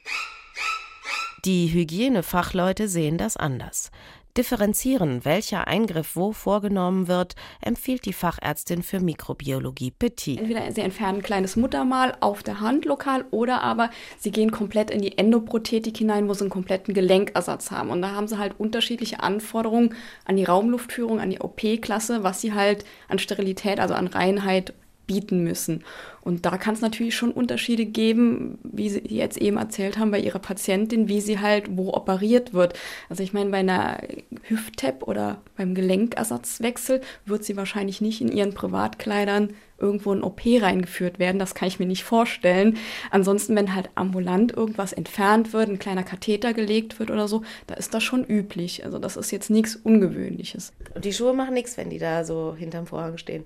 Die 1.44 1.68
Hygienefachleute 1.68 2.88
sehen 2.88 3.18
das 3.18 3.36
anders. 3.36 3.90
Differenzieren, 4.36 5.24
welcher 5.24 5.68
Eingriff 5.68 6.16
wo 6.16 6.32
vorgenommen 6.32 7.06
wird, 7.06 7.36
empfiehlt 7.60 8.04
die 8.04 8.12
Fachärztin 8.12 8.82
für 8.82 8.98
Mikrobiologie 8.98 9.92
Petit. 9.92 10.40
Entweder 10.40 10.72
sie 10.72 10.80
entfernen 10.80 11.18
ein 11.18 11.22
kleines 11.22 11.54
Muttermal 11.54 12.16
auf 12.18 12.42
der 12.42 12.60
Hand 12.60 12.84
lokal 12.84 13.24
oder 13.30 13.62
aber 13.62 13.90
sie 14.18 14.32
gehen 14.32 14.50
komplett 14.50 14.90
in 14.90 15.00
die 15.00 15.16
Endoprothetik 15.18 15.96
hinein, 15.96 16.28
wo 16.28 16.34
sie 16.34 16.40
einen 16.40 16.50
kompletten 16.50 16.94
Gelenkersatz 16.94 17.70
haben. 17.70 17.90
Und 17.90 18.02
da 18.02 18.10
haben 18.10 18.26
sie 18.26 18.36
halt 18.36 18.58
unterschiedliche 18.58 19.22
Anforderungen 19.22 19.94
an 20.24 20.34
die 20.34 20.44
Raumluftführung, 20.44 21.20
an 21.20 21.30
die 21.30 21.40
OP-Klasse, 21.40 22.24
was 22.24 22.40
sie 22.40 22.54
halt 22.54 22.84
an 23.08 23.20
Sterilität, 23.20 23.78
also 23.78 23.94
an 23.94 24.08
Reinheit 24.08 24.74
bieten 25.06 25.44
müssen. 25.44 25.84
Und 26.22 26.46
da 26.46 26.56
kann 26.56 26.74
es 26.74 26.80
natürlich 26.80 27.14
schon 27.14 27.32
Unterschiede 27.32 27.84
geben, 27.84 28.58
wie 28.62 28.88
Sie 28.88 29.02
jetzt 29.08 29.36
eben 29.36 29.58
erzählt 29.58 29.98
haben, 29.98 30.10
bei 30.10 30.18
Ihrer 30.18 30.38
Patientin, 30.38 31.08
wie 31.08 31.20
sie 31.20 31.38
halt 31.38 31.76
wo 31.76 31.92
operiert 31.92 32.54
wird. 32.54 32.78
Also 33.08 33.22
ich 33.22 33.32
meine, 33.32 33.50
bei 33.50 33.58
einer 33.58 33.98
Hüft-TAP 34.44 35.02
oder 35.02 35.42
beim 35.56 35.74
Gelenkersatzwechsel 35.74 37.00
wird 37.26 37.44
sie 37.44 37.56
wahrscheinlich 37.56 38.00
nicht 38.00 38.20
in 38.20 38.32
ihren 38.32 38.54
Privatkleidern 38.54 39.50
irgendwo 39.78 40.12
in 40.12 40.22
OP 40.22 40.40
reingeführt 40.44 41.18
werden. 41.18 41.38
Das 41.38 41.54
kann 41.54 41.68
ich 41.68 41.78
mir 41.78 41.86
nicht 41.86 42.04
vorstellen. 42.04 42.78
Ansonsten, 43.10 43.56
wenn 43.56 43.74
halt 43.74 43.90
ambulant 43.96 44.52
irgendwas 44.52 44.92
entfernt 44.92 45.52
wird, 45.52 45.68
ein 45.68 45.78
kleiner 45.78 46.04
Katheter 46.04 46.54
gelegt 46.54 46.98
wird 46.98 47.10
oder 47.10 47.28
so, 47.28 47.42
da 47.66 47.74
ist 47.74 47.92
das 47.92 48.02
schon 48.02 48.24
üblich. 48.24 48.84
Also 48.84 48.98
das 48.98 49.16
ist 49.16 49.30
jetzt 49.30 49.50
nichts 49.50 49.76
Ungewöhnliches. 49.76 50.72
Und 50.94 51.04
die 51.04 51.12
Schuhe 51.12 51.34
machen 51.34 51.54
nichts, 51.54 51.76
wenn 51.76 51.90
die 51.90 51.98
da 51.98 52.24
so 52.24 52.54
hinterm 52.56 52.86
Vorhang 52.86 53.18
stehen. 53.18 53.44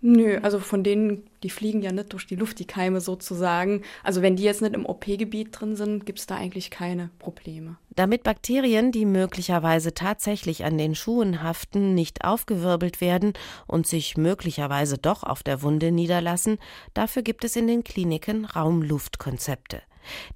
Nö, 0.00 0.38
also 0.42 0.60
von 0.60 0.84
denen, 0.84 1.28
die 1.42 1.50
fliegen 1.50 1.82
ja 1.82 1.90
nicht 1.90 2.12
durch 2.12 2.24
die 2.24 2.36
Luft, 2.36 2.60
die 2.60 2.66
Keime 2.66 3.00
sozusagen. 3.00 3.82
Also 4.04 4.22
wenn 4.22 4.36
die 4.36 4.44
jetzt 4.44 4.62
nicht 4.62 4.74
im 4.74 4.86
OP-Gebiet 4.86 5.48
drin 5.50 5.74
sind, 5.74 6.06
gibt 6.06 6.20
es 6.20 6.26
da 6.26 6.36
eigentlich 6.36 6.70
keine 6.70 7.10
Probleme. 7.18 7.78
Damit 7.96 8.22
Bakterien, 8.22 8.92
die 8.92 9.04
möglicherweise 9.04 9.94
tatsächlich 9.94 10.64
an 10.64 10.78
den 10.78 10.94
Schuhen 10.94 11.42
haften, 11.42 11.94
nicht 11.94 12.24
aufgewirbelt 12.24 13.00
werden 13.00 13.32
und 13.66 13.88
sich 13.88 14.16
möglicherweise 14.16 14.98
doch 14.98 15.24
auf 15.24 15.42
der 15.42 15.62
Wunde 15.62 15.90
niederlassen, 15.90 16.58
dafür 16.94 17.22
gibt 17.22 17.42
es 17.44 17.56
in 17.56 17.66
den 17.66 17.82
Kliniken 17.82 18.44
Raumluftkonzepte. 18.44 19.82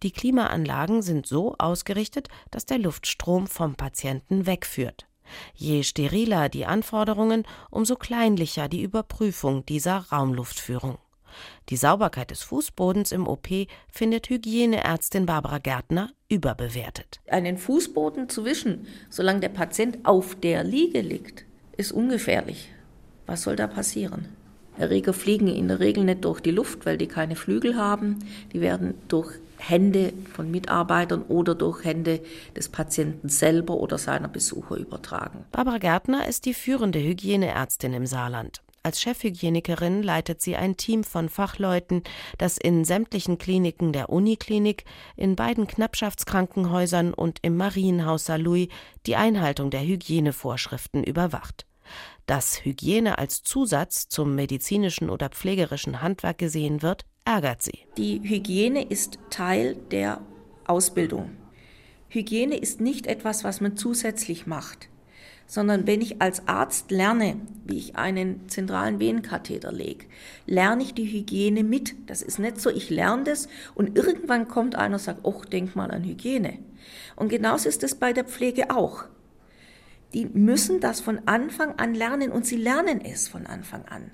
Die 0.03 0.11
Klimaanlagen 0.11 1.03
sind 1.03 1.27
so 1.27 1.55
ausgerichtet, 1.59 2.29
dass 2.51 2.67
der 2.67 2.79
Luftstrom 2.79 3.47
vom 3.47 3.77
Patienten 3.77 4.45
wegführt. 4.45 5.07
Je 5.55 5.83
steriler 5.83 6.49
die 6.49 6.67
Anforderungen, 6.67 7.45
umso 7.71 7.97
kleinlicher 7.97 8.69
die 8.69 8.83
Überprüfung 8.83 9.65
dieser 9.67 10.07
Raumluftführung. 10.11 10.99
Die 11.69 11.77
Sauberkeit 11.77 12.31
des 12.31 12.43
Fußbodens 12.43 13.13
im 13.13 13.27
OP 13.27 13.49
findet 13.89 14.29
Hygieneärztin 14.29 15.27
Barbara 15.27 15.59
Gärtner 15.59 16.11
überbewertet. 16.29 17.21
Einen 17.29 17.57
Fußboden 17.57 18.29
zu 18.29 18.45
wischen, 18.45 18.87
solange 19.09 19.41
der 19.41 19.49
Patient 19.49 19.99
auf 20.05 20.35
der 20.35 20.65
Liege 20.65 21.01
liegt, 21.01 21.45
ist 21.77 21.93
ungefährlich. 21.93 22.71
Was 23.27 23.43
soll 23.43 23.57
da 23.57 23.67
passieren? 23.67 24.29
Erreger 24.79 25.13
fliegen 25.13 25.49
in 25.49 25.69
der 25.69 25.81
Regel 25.81 26.05
nicht 26.05 26.25
durch 26.25 26.41
die 26.41 26.51
Luft, 26.51 26.87
weil 26.87 26.97
die 26.97 27.07
keine 27.07 27.37
Flügel 27.37 27.77
haben. 27.77 28.19
Die 28.53 28.61
werden 28.61 28.95
durch 29.09 29.39
Hände 29.69 30.13
von 30.35 30.51
Mitarbeitern 30.51 31.23
oder 31.23 31.55
durch 31.55 31.85
Hände 31.85 32.21
des 32.57 32.69
Patienten 32.69 33.29
selber 33.29 33.75
oder 33.75 33.99
seiner 33.99 34.29
Besucher 34.29 34.77
übertragen. 34.77 35.45
Barbara 35.53 35.79
Gärtner 35.79 36.27
ist 36.27 36.45
die 36.47 36.55
führende 36.55 37.01
Hygieneärztin 37.01 37.95
im 37.95 38.07
Saarland. 38.07 38.63
Als 38.85 39.01
Chefhygienikerin 39.01 40.03
leitet 40.03 40.43
sie 40.43 40.57
ein 40.57 40.77
Team 40.77 41.05
von 41.05 41.29
Fachleuten, 41.29 42.03
das 42.39 42.59
in 42.59 42.85
sämtlichen 42.85 43.39
Kliniken 43.39 43.93
der 43.93 44.09
Uniklinik, 44.09 44.85
in 45.17 45.37
beiden 45.37 45.69
Knappschaftskrankenhäusern 45.69 47.15
und 47.15 47.39
im 47.43 47.57
Marienhaus 47.57 48.25
Saarlouis 48.25 48.69
die 49.07 49.15
Einhaltung 49.15 49.71
der 49.71 49.83
Hygienevorschriften 49.83 51.05
überwacht. 51.05 51.65
Dass 52.27 52.65
Hygiene 52.65 53.19
als 53.19 53.45
Zusatz 53.45 54.09
zum 54.09 54.35
medizinischen 54.35 55.11
oder 55.11 55.29
pflegerischen 55.29 56.03
Handwerk 56.03 56.39
gesehen 56.39 56.83
wird, 56.83 57.05
ärgert 57.25 57.63
sie. 57.63 57.79
Die 57.97 58.21
Hygiene 58.23 58.85
ist 58.85 59.19
Teil 59.31 59.77
der 59.91 60.21
Ausbildung. 60.67 61.31
Hygiene 62.09 62.57
ist 62.57 62.81
nicht 62.81 63.07
etwas, 63.07 63.43
was 63.45 63.61
man 63.61 63.77
zusätzlich 63.77 64.47
macht, 64.47 64.89
sondern 65.47 65.87
wenn 65.87 66.01
ich 66.01 66.21
als 66.21 66.47
Arzt 66.47 66.91
lerne, 66.91 67.37
wie 67.65 67.79
ich 67.79 67.97
einen 67.97 68.49
zentralen 68.49 69.01
Venenkatheter 69.01 69.73
lege, 69.73 70.07
lerne 70.47 70.83
ich 70.83 70.95
die 70.95 71.11
Hygiene 71.11 71.65
mit. 71.65 71.95
Das 72.07 72.23
ist 72.23 72.39
nicht 72.39 72.61
so, 72.61 72.71
ich 72.71 72.91
lerne 72.91 73.25
das 73.25 73.49
und 73.75 73.97
irgendwann 73.97 74.49
kommt 74.49 74.75
einer 74.75 74.95
und 74.95 75.01
sagt, 75.01 75.21
oh, 75.23 75.43
denk 75.51 75.75
mal 75.75 75.91
an 75.91 76.05
Hygiene. 76.05 76.59
Und 77.17 77.29
genauso 77.29 77.69
ist 77.69 77.83
es 77.83 77.95
bei 77.95 78.13
der 78.13 78.25
Pflege 78.25 78.71
auch. 78.71 79.05
Die 80.13 80.27
müssen 80.27 80.81
das 80.81 81.01
von 81.01 81.21
Anfang 81.27 81.79
an 81.79 81.95
lernen 81.95 82.31
und 82.31 82.45
sie 82.45 82.57
lernen 82.57 83.01
es 83.01 83.29
von 83.29 83.47
Anfang 83.47 83.87
an, 83.87 84.11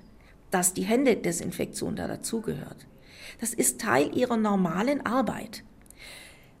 dass 0.51 0.73
die 0.73 0.83
Händedesinfektion 0.83 1.97
da 1.97 2.07
dazugehört. 2.07 2.87
Das 3.39 3.53
ist 3.53 3.79
Teil 3.81 4.15
ihrer 4.15 4.37
normalen 4.37 5.05
Arbeit. 5.05 5.63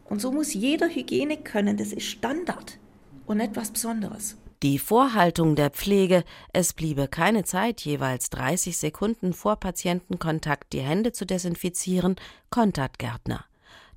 Und 0.05 0.21
so 0.21 0.31
muss 0.31 0.53
jeder 0.53 0.89
Hygiene 0.89 1.37
können, 1.37 1.77
das 1.77 1.93
ist 1.93 2.05
Standard 2.05 2.79
und 3.25 3.39
etwas 3.39 3.71
Besonderes. 3.71 4.37
Die 4.61 4.77
Vorhaltung 4.77 5.55
der 5.55 5.69
Pflege, 5.69 6.25
es 6.51 6.73
bliebe 6.73 7.07
keine 7.07 7.45
Zeit, 7.45 7.79
jeweils 7.81 8.29
30 8.31 8.77
Sekunden 8.77 9.31
vor 9.31 9.55
Patientenkontakt 9.55 10.73
die 10.73 10.81
Hände 10.81 11.13
zu 11.13 11.25
desinfizieren, 11.25 12.17
kontert 12.49 12.99
Gärtner. 12.99 13.45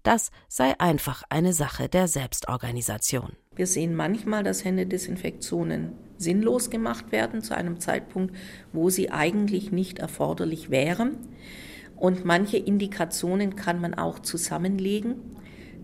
Das 0.04 0.30
sei 0.48 0.78
einfach 0.78 1.24
eine 1.30 1.52
Sache 1.52 1.88
der 1.88 2.06
Selbstorganisation. 2.06 3.32
Wir 3.54 3.66
sehen 3.66 3.94
manchmal, 3.94 4.44
dass 4.44 4.64
Händedesinfektionen 4.64 5.92
sinnlos 6.16 6.70
gemacht 6.70 7.10
werden 7.10 7.42
zu 7.42 7.56
einem 7.56 7.80
Zeitpunkt, 7.80 8.34
wo 8.72 8.88
sie 8.88 9.10
eigentlich 9.10 9.72
nicht 9.72 9.98
erforderlich 9.98 10.70
wären. 10.70 11.18
Und 12.02 12.24
manche 12.24 12.56
Indikationen 12.56 13.54
kann 13.54 13.80
man 13.80 13.94
auch 13.94 14.18
zusammenlegen. 14.18 15.14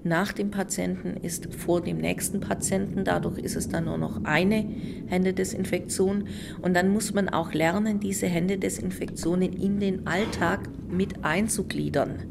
Nach 0.02 0.32
dem 0.32 0.50
Patienten 0.50 1.16
ist 1.16 1.54
vor 1.54 1.80
dem 1.80 1.98
nächsten 1.98 2.40
Patienten, 2.40 3.04
dadurch 3.04 3.38
ist 3.38 3.54
es 3.54 3.68
dann 3.68 3.84
nur 3.84 3.98
noch 3.98 4.24
eine 4.24 4.66
Händedesinfektion. 5.06 6.26
Und 6.60 6.74
dann 6.74 6.88
muss 6.88 7.14
man 7.14 7.28
auch 7.28 7.52
lernen, 7.54 8.00
diese 8.00 8.26
Händedesinfektionen 8.26 9.52
in 9.52 9.78
den 9.78 10.08
Alltag 10.08 10.68
mit 10.90 11.24
einzugliedern. 11.24 12.24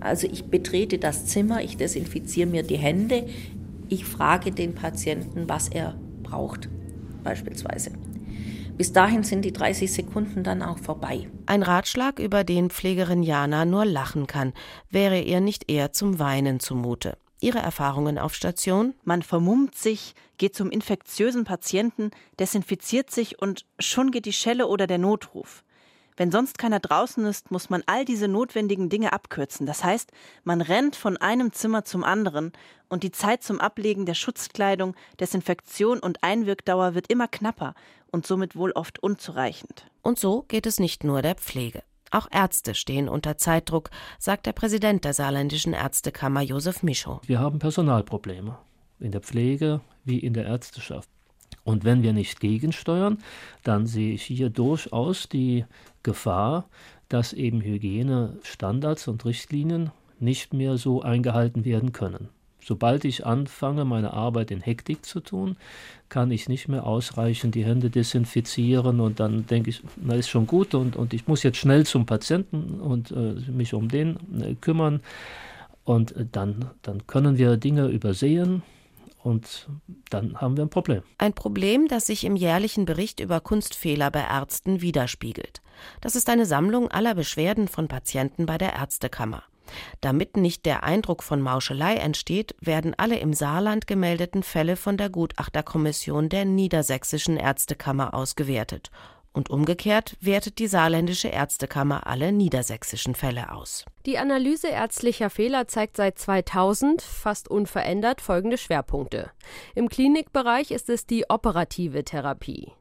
Also 0.00 0.26
ich 0.26 0.46
betrete 0.46 0.96
das 0.96 1.26
Zimmer, 1.26 1.62
ich 1.62 1.76
desinfiziere 1.76 2.48
mir 2.48 2.62
die 2.62 2.78
Hände, 2.78 3.26
ich 3.90 4.06
frage 4.06 4.50
den 4.50 4.74
Patienten, 4.74 5.46
was 5.46 5.68
er 5.68 5.94
braucht, 6.22 6.70
beispielsweise. 7.22 7.90
Bis 8.76 8.92
dahin 8.92 9.22
sind 9.22 9.44
die 9.44 9.52
30 9.52 9.92
Sekunden 9.92 10.42
dann 10.42 10.60
auch 10.60 10.78
vorbei. 10.78 11.28
Ein 11.46 11.62
Ratschlag, 11.62 12.18
über 12.18 12.42
den 12.42 12.70
Pflegerin 12.70 13.22
Jana 13.22 13.64
nur 13.64 13.84
lachen 13.84 14.26
kann, 14.26 14.52
wäre 14.90 15.20
ihr 15.20 15.40
nicht 15.40 15.70
eher 15.70 15.92
zum 15.92 16.18
Weinen 16.18 16.58
zumute. 16.58 17.16
Ihre 17.40 17.58
Erfahrungen 17.58 18.18
auf 18.18 18.34
Station? 18.34 18.94
Man 19.04 19.22
vermummt 19.22 19.76
sich, 19.76 20.14
geht 20.38 20.56
zum 20.56 20.70
infektiösen 20.70 21.44
Patienten, 21.44 22.10
desinfiziert 22.40 23.10
sich 23.10 23.40
und 23.40 23.64
schon 23.78 24.10
geht 24.10 24.24
die 24.24 24.32
Schelle 24.32 24.66
oder 24.66 24.86
der 24.86 24.98
Notruf. 24.98 25.62
Wenn 26.16 26.30
sonst 26.30 26.58
keiner 26.58 26.78
draußen 26.78 27.24
ist, 27.26 27.50
muss 27.50 27.70
man 27.70 27.82
all 27.86 28.04
diese 28.04 28.28
notwendigen 28.28 28.88
Dinge 28.88 29.12
abkürzen. 29.12 29.66
Das 29.66 29.82
heißt, 29.82 30.12
man 30.44 30.60
rennt 30.60 30.94
von 30.94 31.16
einem 31.16 31.52
Zimmer 31.52 31.84
zum 31.84 32.04
anderen 32.04 32.52
und 32.88 33.02
die 33.02 33.10
Zeit 33.10 33.42
zum 33.42 33.60
Ablegen 33.60 34.06
der 34.06 34.14
Schutzkleidung, 34.14 34.94
Desinfektion 35.18 35.98
und 35.98 36.22
Einwirkdauer 36.22 36.94
wird 36.94 37.10
immer 37.10 37.26
knapper 37.26 37.74
und 38.12 38.26
somit 38.26 38.54
wohl 38.54 38.70
oft 38.72 39.02
unzureichend. 39.02 39.86
Und 40.02 40.20
so 40.20 40.42
geht 40.42 40.66
es 40.66 40.78
nicht 40.78 41.02
nur 41.02 41.20
der 41.20 41.34
Pflege. 41.34 41.82
Auch 42.12 42.28
Ärzte 42.30 42.76
stehen 42.76 43.08
unter 43.08 43.36
Zeitdruck, 43.38 43.90
sagt 44.20 44.46
der 44.46 44.52
Präsident 44.52 45.04
der 45.04 45.14
saarländischen 45.14 45.72
Ärztekammer 45.72 46.42
Josef 46.42 46.84
Mischow. 46.84 47.20
Wir 47.26 47.40
haben 47.40 47.58
Personalprobleme 47.58 48.56
in 49.00 49.10
der 49.10 49.20
Pflege 49.20 49.80
wie 50.04 50.20
in 50.20 50.32
der 50.32 50.46
Ärzteschaft. 50.46 51.08
Und 51.64 51.84
wenn 51.84 52.02
wir 52.02 52.12
nicht 52.12 52.40
gegensteuern, 52.40 53.18
dann 53.62 53.86
sehe 53.86 54.14
ich 54.14 54.22
hier 54.22 54.50
durchaus 54.50 55.28
die 55.28 55.64
Gefahr, 56.02 56.68
dass 57.08 57.32
eben 57.32 57.62
Hygienestandards 57.62 59.08
und 59.08 59.24
Richtlinien 59.24 59.90
nicht 60.20 60.52
mehr 60.54 60.76
so 60.76 61.02
eingehalten 61.02 61.64
werden 61.64 61.92
können. 61.92 62.28
Sobald 62.62 63.04
ich 63.04 63.26
anfange, 63.26 63.84
meine 63.84 64.14
Arbeit 64.14 64.50
in 64.50 64.62
Hektik 64.62 65.04
zu 65.04 65.20
tun, 65.20 65.56
kann 66.08 66.30
ich 66.30 66.48
nicht 66.48 66.66
mehr 66.66 66.86
ausreichend 66.86 67.54
die 67.54 67.64
Hände 67.64 67.90
desinfizieren 67.90 69.00
und 69.00 69.20
dann 69.20 69.46
denke 69.46 69.68
ich, 69.68 69.82
na 69.96 70.14
ist 70.14 70.30
schon 70.30 70.46
gut 70.46 70.74
und, 70.74 70.96
und 70.96 71.12
ich 71.12 71.28
muss 71.28 71.42
jetzt 71.42 71.58
schnell 71.58 71.84
zum 71.84 72.06
Patienten 72.06 72.80
und 72.80 73.10
äh, 73.10 73.34
mich 73.50 73.74
um 73.74 73.88
den 73.88 74.16
äh, 74.40 74.54
kümmern 74.54 75.00
und 75.84 76.16
äh, 76.16 76.24
dann, 76.30 76.70
dann 76.80 77.06
können 77.06 77.36
wir 77.36 77.58
Dinge 77.58 77.88
übersehen 77.88 78.62
und 79.24 79.70
dann 80.10 80.40
haben 80.40 80.56
wir 80.56 80.64
ein 80.64 80.70
Problem. 80.70 81.02
Ein 81.16 81.32
Problem, 81.32 81.88
das 81.88 82.06
sich 82.06 82.24
im 82.24 82.36
jährlichen 82.36 82.84
Bericht 82.84 83.20
über 83.20 83.40
Kunstfehler 83.40 84.10
bei 84.10 84.20
Ärzten 84.20 84.82
widerspiegelt. 84.82 85.62
Das 86.02 86.14
ist 86.14 86.28
eine 86.28 86.44
Sammlung 86.44 86.90
aller 86.90 87.14
Beschwerden 87.14 87.66
von 87.66 87.88
Patienten 87.88 88.44
bei 88.44 88.58
der 88.58 88.74
Ärztekammer. 88.74 89.42
Damit 90.02 90.36
nicht 90.36 90.66
der 90.66 90.84
Eindruck 90.84 91.22
von 91.22 91.40
Mauschelei 91.40 91.94
entsteht, 91.94 92.54
werden 92.60 92.94
alle 92.98 93.18
im 93.18 93.32
Saarland 93.32 93.86
gemeldeten 93.86 94.42
Fälle 94.42 94.76
von 94.76 94.98
der 94.98 95.08
Gutachterkommission 95.08 96.28
der 96.28 96.44
Niedersächsischen 96.44 97.38
Ärztekammer 97.38 98.12
ausgewertet 98.12 98.90
und 99.34 99.50
umgekehrt 99.50 100.16
wertet 100.20 100.58
die 100.58 100.68
saarländische 100.68 101.28
Ärztekammer 101.28 102.06
alle 102.06 102.32
niedersächsischen 102.32 103.14
Fälle 103.14 103.52
aus. 103.52 103.84
Die 104.06 104.16
Analyse 104.16 104.68
ärztlicher 104.68 105.28
Fehler 105.28 105.68
zeigt 105.68 105.96
seit 105.96 106.18
2000 106.18 107.02
fast 107.02 107.48
unverändert 107.48 108.20
folgende 108.20 108.56
Schwerpunkte. 108.56 109.30
Im 109.74 109.88
Klinikbereich 109.88 110.70
ist 110.70 110.88
es 110.88 111.04
die 111.04 111.28
operative 111.28 112.04
Therapie, 112.04 112.72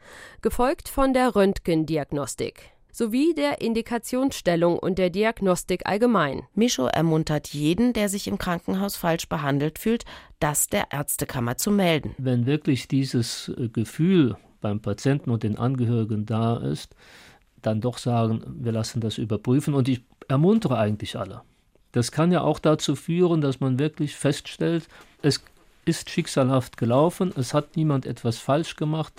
gefolgt 0.42 0.88
von 0.88 1.14
der 1.14 1.36
Röntgendiagnostik 1.36 2.70
sowie 2.96 3.34
der 3.34 3.60
Indikationsstellung 3.60 4.78
und 4.78 5.00
der 5.00 5.10
Diagnostik 5.10 5.82
allgemein. 5.86 6.44
Micho 6.54 6.86
ermuntert 6.86 7.48
jeden, 7.48 7.92
der 7.92 8.08
sich 8.08 8.28
im 8.28 8.38
Krankenhaus 8.38 8.96
falsch 8.96 9.28
behandelt 9.28 9.80
fühlt, 9.80 10.06
das 10.40 10.68
der 10.68 10.92
Ärztekammer 10.92 11.58
zu 11.58 11.72
melden. 11.72 12.14
Wenn 12.20 12.46
wirklich 12.46 12.88
dieses 12.88 13.52
äh, 13.58 13.68
Gefühl 13.70 14.38
beim 14.64 14.80
Patienten 14.80 15.30
und 15.30 15.44
den 15.44 15.58
Angehörigen 15.58 16.26
da 16.26 16.58
ist, 16.58 16.96
dann 17.62 17.82
doch 17.82 18.00
sagen, 18.00 18.42
wir 18.48 18.72
lassen 18.72 19.02
das 19.02 19.20
überprüfen. 19.20 19.76
Und 19.76 19.88
ich 19.88 20.02
ermuntere 20.28 20.80
eigentlich 20.80 21.18
alle. 21.18 21.42
Das 21.92 22.12
kann 22.12 22.32
ja 22.32 22.42
auch 22.42 22.58
dazu 22.58 22.96
führen, 22.96 23.42
dass 23.42 23.60
man 23.60 23.78
wirklich 23.78 24.16
feststellt, 24.16 24.88
es 25.22 25.44
ist 25.86 26.10
schicksalhaft 26.10 26.78
gelaufen, 26.78 27.34
es 27.38 27.54
hat 27.54 27.76
niemand 27.76 28.06
etwas 28.06 28.38
falsch 28.38 28.78
gemacht 28.78 29.14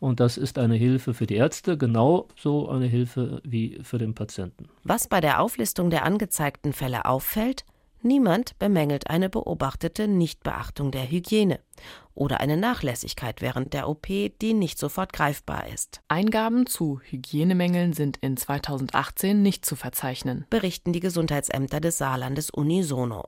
und 0.00 0.18
das 0.18 0.38
ist 0.38 0.58
eine 0.58 0.74
Hilfe 0.74 1.12
für 1.12 1.26
die 1.26 1.36
Ärzte, 1.36 1.76
genauso 1.76 2.68
eine 2.70 2.86
Hilfe 2.86 3.42
wie 3.44 3.78
für 3.82 3.98
den 3.98 4.14
Patienten. 4.14 4.68
Was 4.82 5.08
bei 5.08 5.20
der 5.20 5.40
Auflistung 5.40 5.90
der 5.90 6.04
angezeigten 6.04 6.72
Fälle 6.72 7.04
auffällt, 7.04 7.64
Niemand 8.06 8.56
bemängelt 8.60 9.10
eine 9.10 9.28
beobachtete 9.28 10.06
Nichtbeachtung 10.06 10.92
der 10.92 11.10
Hygiene 11.10 11.58
oder 12.14 12.38
eine 12.38 12.56
Nachlässigkeit 12.56 13.42
während 13.42 13.72
der 13.72 13.88
OP, 13.88 14.06
die 14.06 14.54
nicht 14.54 14.78
sofort 14.78 15.12
greifbar 15.12 15.66
ist. 15.66 16.02
Eingaben 16.06 16.66
zu 16.66 17.00
Hygienemängeln 17.02 17.94
sind 17.94 18.18
in 18.18 18.36
2018 18.36 19.42
nicht 19.42 19.66
zu 19.66 19.74
verzeichnen, 19.74 20.46
berichten 20.50 20.92
die 20.92 21.00
Gesundheitsämter 21.00 21.80
des 21.80 21.98
Saarlandes 21.98 22.50
unisono. 22.50 23.24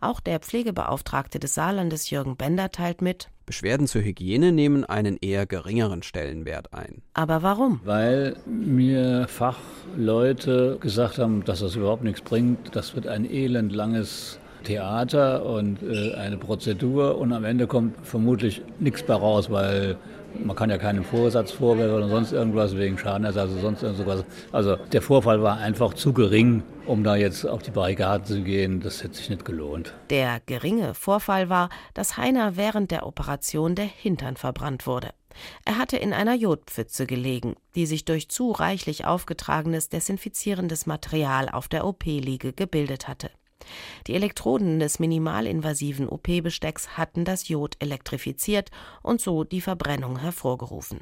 Auch 0.00 0.20
der 0.20 0.40
Pflegebeauftragte 0.40 1.38
des 1.38 1.54
Saarlandes 1.54 2.10
Jürgen 2.10 2.36
Bender 2.36 2.70
teilt 2.70 3.02
mit, 3.02 3.28
Beschwerden 3.46 3.86
zur 3.86 4.02
Hygiene 4.02 4.50
nehmen 4.50 4.84
einen 4.84 5.18
eher 5.20 5.46
geringeren 5.46 6.02
Stellenwert 6.02 6.74
ein. 6.74 7.02
Aber 7.14 7.44
warum? 7.44 7.80
Weil 7.84 8.36
mir 8.44 9.28
Fachleute 9.28 10.78
gesagt 10.80 11.18
haben, 11.18 11.44
dass 11.44 11.60
das 11.60 11.76
überhaupt 11.76 12.02
nichts 12.02 12.22
bringt. 12.22 12.74
Das 12.74 12.96
wird 12.96 13.06
ein 13.06 13.24
elendlanges 13.24 14.40
Theater 14.64 15.46
und 15.46 15.80
äh, 15.80 16.14
eine 16.14 16.36
Prozedur 16.36 17.18
und 17.18 17.32
am 17.32 17.44
Ende 17.44 17.68
kommt 17.68 18.04
vermutlich 18.04 18.62
nichts 18.80 19.04
bei 19.04 19.14
raus, 19.14 19.48
weil 19.48 19.96
man 20.44 20.56
kann 20.56 20.70
ja 20.70 20.78
keinen 20.78 21.04
Vorsatz 21.04 21.52
vorwerfen 21.52 21.96
oder 21.96 22.08
sonst 22.08 22.32
irgendwas 22.32 22.76
wegen 22.76 22.98
Schadenersatz 22.98 23.50
oder 23.52 23.60
sonst 23.60 23.82
irgendwas. 23.82 24.24
Also 24.52 24.76
der 24.76 25.02
Vorfall 25.02 25.42
war 25.42 25.58
einfach 25.58 25.94
zu 25.94 26.12
gering, 26.12 26.62
um 26.86 27.04
da 27.04 27.16
jetzt 27.16 27.46
auf 27.46 27.62
die 27.62 27.70
Barrikaden 27.70 28.26
zu 28.26 28.42
gehen. 28.42 28.80
Das 28.80 29.02
hätte 29.02 29.14
sich 29.14 29.30
nicht 29.30 29.44
gelohnt. 29.44 29.92
Der 30.10 30.40
geringe 30.46 30.94
Vorfall 30.94 31.48
war, 31.48 31.68
dass 31.94 32.16
Heiner 32.16 32.56
während 32.56 32.90
der 32.90 33.06
Operation 33.06 33.74
der 33.74 33.86
Hintern 33.86 34.36
verbrannt 34.36 34.86
wurde. 34.86 35.10
Er 35.64 35.78
hatte 35.78 35.96
in 35.98 36.12
einer 36.12 36.34
Jodpfütze 36.34 37.06
gelegen, 37.06 37.56
die 37.74 37.86
sich 37.86 38.04
durch 38.04 38.28
zu 38.28 38.52
reichlich 38.52 39.04
aufgetragenes 39.04 39.88
desinfizierendes 39.88 40.86
Material 40.86 41.48
auf 41.50 41.68
der 41.68 41.86
OP-Liege 41.86 42.52
gebildet 42.52 43.06
hatte. 43.06 43.30
Die 44.06 44.14
Elektroden 44.14 44.78
des 44.78 44.98
minimalinvasiven 44.98 46.08
OP-Bestecks 46.08 46.96
hatten 46.96 47.24
das 47.24 47.48
Jod 47.48 47.76
elektrifiziert 47.80 48.70
und 49.02 49.20
so 49.20 49.44
die 49.44 49.60
Verbrennung 49.60 50.18
hervorgerufen. 50.18 51.00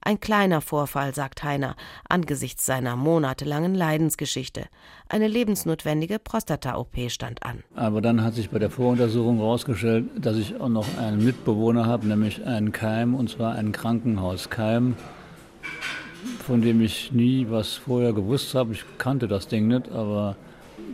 Ein 0.00 0.20
kleiner 0.20 0.60
Vorfall, 0.60 1.14
sagt 1.14 1.42
Heiner, 1.42 1.76
angesichts 2.08 2.64
seiner 2.64 2.96
monatelangen 2.96 3.74
Leidensgeschichte. 3.74 4.66
Eine 5.08 5.28
lebensnotwendige 5.28 6.18
Prostata-OP 6.18 7.10
stand 7.10 7.42
an. 7.42 7.62
Aber 7.74 8.00
dann 8.00 8.22
hat 8.22 8.34
sich 8.34 8.50
bei 8.50 8.58
der 8.58 8.70
Voruntersuchung 8.70 9.38
herausgestellt, 9.38 10.06
dass 10.16 10.36
ich 10.36 10.58
auch 10.60 10.68
noch 10.68 10.86
einen 10.98 11.22
Mitbewohner 11.22 11.86
habe, 11.86 12.06
nämlich 12.06 12.44
einen 12.44 12.72
Keim, 12.72 13.14
und 13.14 13.28
zwar 13.28 13.54
einen 13.54 13.72
Krankenhauskeim, 13.72 14.94
von 16.46 16.62
dem 16.62 16.80
ich 16.80 17.12
nie 17.12 17.46
was 17.50 17.74
vorher 17.74 18.12
gewusst 18.12 18.54
habe. 18.54 18.72
Ich 18.72 18.84
kannte 18.98 19.28
das 19.28 19.48
Ding 19.48 19.68
nicht, 19.68 19.90
aber 19.90 20.36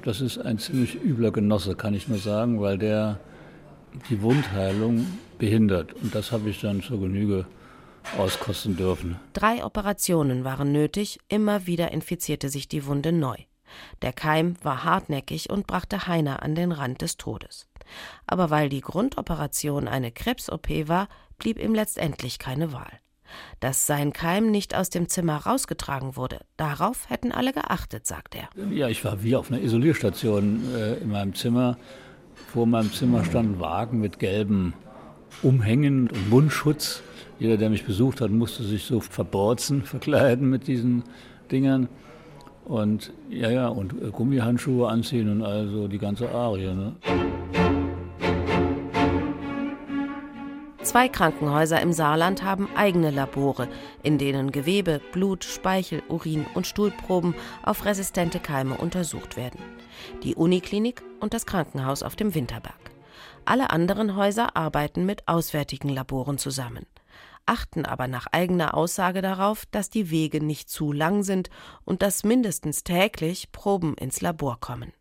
das 0.02 0.20
ist 0.20 0.38
ein 0.38 0.58
ziemlich 0.58 0.94
übler 1.02 1.30
Genosse, 1.30 1.74
kann 1.74 1.94
ich 1.94 2.08
nur 2.08 2.18
sagen, 2.18 2.60
weil 2.60 2.78
der 2.78 3.20
die 4.10 4.22
Wundheilung 4.22 5.06
behindert. 5.38 5.92
Und 5.94 6.14
das 6.14 6.32
habe 6.32 6.50
ich 6.50 6.60
dann 6.60 6.82
zur 6.82 7.00
Genüge 7.00 7.46
auskosten 8.18 8.76
dürfen. 8.76 9.16
Drei 9.32 9.64
Operationen 9.64 10.44
waren 10.44 10.72
nötig, 10.72 11.18
immer 11.28 11.66
wieder 11.66 11.92
infizierte 11.92 12.48
sich 12.48 12.68
die 12.68 12.86
Wunde 12.86 13.12
neu. 13.12 13.36
Der 14.02 14.12
Keim 14.12 14.56
war 14.62 14.84
hartnäckig 14.84 15.50
und 15.50 15.66
brachte 15.66 16.06
Heiner 16.06 16.42
an 16.42 16.54
den 16.54 16.70
Rand 16.70 17.02
des 17.02 17.16
Todes. 17.16 17.66
Aber 18.26 18.50
weil 18.50 18.68
die 18.68 18.80
Grundoperation 18.80 19.88
eine 19.88 20.12
Krebs-OP 20.12 20.88
war, 20.88 21.08
blieb 21.38 21.58
ihm 21.58 21.74
letztendlich 21.74 22.38
keine 22.38 22.72
Wahl 22.72 23.00
dass 23.60 23.86
sein 23.86 24.12
Keim 24.12 24.50
nicht 24.50 24.74
aus 24.74 24.90
dem 24.90 25.08
Zimmer 25.08 25.36
rausgetragen 25.38 26.16
wurde. 26.16 26.40
Darauf 26.56 27.08
hätten 27.10 27.32
alle 27.32 27.52
geachtet, 27.52 28.06
sagt 28.06 28.34
er. 28.34 28.48
Ja, 28.70 28.88
ich 28.88 29.04
war 29.04 29.22
wie 29.22 29.36
auf 29.36 29.50
einer 29.50 29.60
Isolierstation 29.60 30.62
äh, 30.74 30.94
in 30.94 31.10
meinem 31.10 31.34
Zimmer. 31.34 31.76
Vor 32.52 32.66
meinem 32.66 32.92
Zimmer 32.92 33.24
stand 33.24 33.56
ein 33.56 33.60
Wagen 33.60 34.00
mit 34.00 34.18
gelben 34.18 34.74
Umhängen 35.42 36.08
und 36.08 36.30
Mundschutz. 36.30 37.02
Jeder, 37.38 37.56
der 37.56 37.70
mich 37.70 37.84
besucht 37.84 38.20
hat, 38.20 38.30
musste 38.30 38.62
sich 38.62 38.84
so 38.84 39.00
verborzen, 39.00 39.82
verkleiden 39.84 40.50
mit 40.50 40.66
diesen 40.66 41.04
Dingern. 41.50 41.88
Und 42.64 43.12
ja, 43.28 43.50
ja, 43.50 43.68
und 43.68 43.92
äh, 43.92 44.10
Gummihandschuhe 44.10 44.88
anziehen 44.88 45.30
und 45.30 45.42
also 45.42 45.86
die 45.88 45.98
ganze 45.98 46.30
Arie. 46.30 46.72
Ne? 46.74 46.94
Zwei 50.84 51.08
Krankenhäuser 51.08 51.80
im 51.80 51.94
Saarland 51.94 52.42
haben 52.42 52.68
eigene 52.76 53.10
Labore, 53.10 53.68
in 54.02 54.18
denen 54.18 54.52
Gewebe, 54.52 55.00
Blut, 55.12 55.42
Speichel, 55.42 56.02
Urin 56.10 56.44
und 56.52 56.66
Stuhlproben 56.66 57.34
auf 57.62 57.86
resistente 57.86 58.38
Keime 58.38 58.76
untersucht 58.76 59.38
werden. 59.38 59.60
Die 60.22 60.34
Uniklinik 60.34 61.02
und 61.20 61.32
das 61.32 61.46
Krankenhaus 61.46 62.02
auf 62.02 62.16
dem 62.16 62.34
Winterberg. 62.34 62.92
Alle 63.46 63.70
anderen 63.70 64.14
Häuser 64.14 64.56
arbeiten 64.56 65.06
mit 65.06 65.26
auswärtigen 65.26 65.88
Laboren 65.88 66.36
zusammen, 66.36 66.84
achten 67.46 67.86
aber 67.86 68.06
nach 68.06 68.26
eigener 68.30 68.74
Aussage 68.74 69.22
darauf, 69.22 69.64
dass 69.70 69.88
die 69.88 70.10
Wege 70.10 70.44
nicht 70.44 70.68
zu 70.68 70.92
lang 70.92 71.22
sind 71.22 71.48
und 71.86 72.02
dass 72.02 72.24
mindestens 72.24 72.84
täglich 72.84 73.52
Proben 73.52 73.94
ins 73.94 74.20
Labor 74.20 74.60
kommen. 74.60 74.92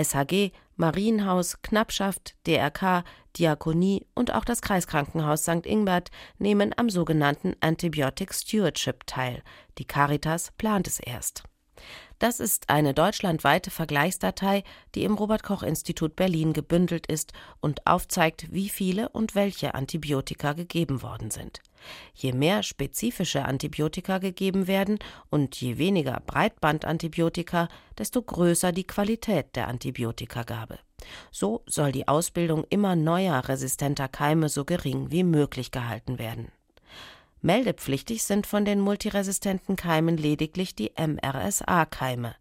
SHG, 0.00 0.52
Marienhaus, 0.76 1.62
Knappschaft, 1.62 2.34
DRK, 2.46 3.04
Diakonie 3.36 4.06
und 4.14 4.32
auch 4.32 4.44
das 4.44 4.62
Kreiskrankenhaus 4.62 5.42
St. 5.42 5.66
Ingbert 5.66 6.10
nehmen 6.38 6.72
am 6.76 6.90
sogenannten 6.90 7.54
Antibiotic 7.60 8.34
Stewardship 8.34 9.06
teil. 9.06 9.42
Die 9.78 9.84
Caritas 9.84 10.52
plant 10.58 10.86
es 10.86 11.00
erst. 11.00 11.44
Das 12.18 12.40
ist 12.40 12.70
eine 12.70 12.94
deutschlandweite 12.94 13.70
Vergleichsdatei, 13.70 14.62
die 14.94 15.04
im 15.04 15.14
Robert 15.14 15.42
Koch 15.42 15.62
Institut 15.62 16.16
Berlin 16.16 16.52
gebündelt 16.52 17.06
ist 17.06 17.32
und 17.60 17.86
aufzeigt, 17.86 18.52
wie 18.52 18.68
viele 18.68 19.08
und 19.08 19.34
welche 19.34 19.74
Antibiotika 19.74 20.52
gegeben 20.52 21.02
worden 21.02 21.30
sind. 21.30 21.60
Je 22.14 22.32
mehr 22.32 22.62
spezifische 22.62 23.44
Antibiotika 23.44 24.18
gegeben 24.18 24.66
werden 24.66 24.98
und 25.30 25.60
je 25.60 25.78
weniger 25.78 26.22
Breitbandantibiotika, 26.26 27.68
desto 27.98 28.22
größer 28.22 28.72
die 28.72 28.86
Qualität 28.86 29.56
der 29.56 29.68
Antibiotikagabe. 29.68 30.78
So 31.30 31.62
soll 31.66 31.92
die 31.92 32.08
Ausbildung 32.08 32.64
immer 32.70 32.96
neuer 32.96 33.48
resistenter 33.48 34.08
Keime 34.08 34.48
so 34.48 34.64
gering 34.64 35.10
wie 35.10 35.24
möglich 35.24 35.70
gehalten 35.70 36.18
werden. 36.18 36.50
Meldepflichtig 37.42 38.24
sind 38.24 38.46
von 38.46 38.64
den 38.64 38.80
multiresistenten 38.80 39.76
Keimen 39.76 40.16
lediglich 40.16 40.74
die 40.74 40.92
MRSA-Keime. 40.96 42.34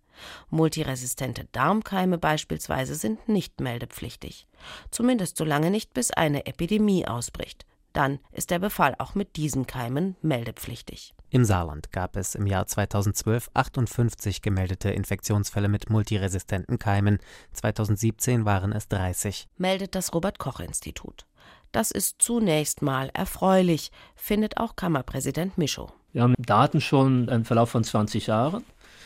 Multiresistente 0.49 1.45
Darmkeime 1.51 2.17
beispielsweise 2.17 2.95
sind 2.95 3.27
nicht 3.27 3.60
meldepflichtig. 3.60 4.47
Zumindest 4.91 5.36
solange 5.38 5.71
nicht, 5.71 5.93
bis 5.93 6.12
eine 6.12 6.45
Epidemie 6.45 7.06
ausbricht. 7.06 7.65
Dann 7.93 8.19
ist 8.32 8.49
der 8.49 8.60
Befall 8.60 8.95
auch 8.97 9.15
mit 9.15 9.36
diesen 9.36 9.67
Keimen 9.67 10.15
meldepflichtig. 10.21 11.13
Im 11.29 11.45
Saarland 11.45 11.91
gab 11.91 12.15
es 12.15 12.36
im 12.36 12.47
Jahr 12.47 12.65
2012 12.65 13.51
58 13.53 14.41
gemeldete 14.41 14.89
Infektionsfälle 14.89 15.67
mit 15.67 15.89
multiresistenten 15.89 16.79
Keimen. 16.79 17.19
2017 17.53 18.45
waren 18.45 18.71
es 18.71 18.88
30. 18.88 19.47
Meldet 19.58 19.95
das 19.95 20.13
Robert 20.13 20.39
Koch 20.39 20.60
Institut. 20.60 21.25
Das 21.71 21.89
ist 21.89 22.21
zunächst 22.21 22.82
mal 22.82 23.10
erfreulich, 23.13 23.91
findet 24.15 24.58
auch 24.58 24.75
Kammerpräsident 24.75 25.58
Mischow. 25.58 25.91
Wir 26.12 26.21
haben 26.21 26.36
Daten 26.38 26.82
schon 26.82 27.27
im 27.27 27.45
Verlauf 27.45 27.71
von 27.71 27.84
20 27.84 28.27
Jahren 28.27 28.63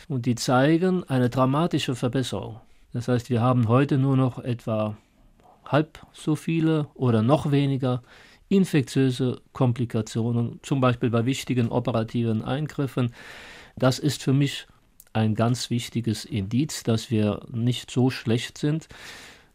und 0.10 0.26
die 0.26 0.36
zeigen 0.36 1.04
eine 1.06 1.30
dramatische 1.30 1.95
Verbesserung. 1.95 2.60
Das 2.91 3.08
heißt, 3.08 3.30
wir 3.30 3.41
haben 3.41 3.67
heute 3.67 3.97
nur 3.97 4.17
noch 4.17 4.39
etwa 4.39 4.97
halb 5.65 6.00
so 6.13 6.36
viele 6.36 6.88
oder 6.93 7.21
noch 7.21 7.52
weniger 7.52 8.02
infektiöse 8.49 9.41
Komplikationen, 9.53 10.60
zum 10.63 10.81
Beispiel 10.81 11.10
bei 11.10 11.25
wichtigen 11.25 11.69
operativen 11.69 12.43
Eingriffen. 12.43 13.13
Das 13.75 13.99
ist 13.99 14.23
für 14.23 14.33
mich 14.33 14.67
ein 15.13 15.36
ganz 15.36 15.69
wichtiges 15.69 16.25
Indiz, 16.25 16.83
dass 16.83 17.12
wir 17.12 17.45
nicht 17.51 17.91
so 17.91 18.10
schlecht 18.10 18.57
sind, 18.57 18.88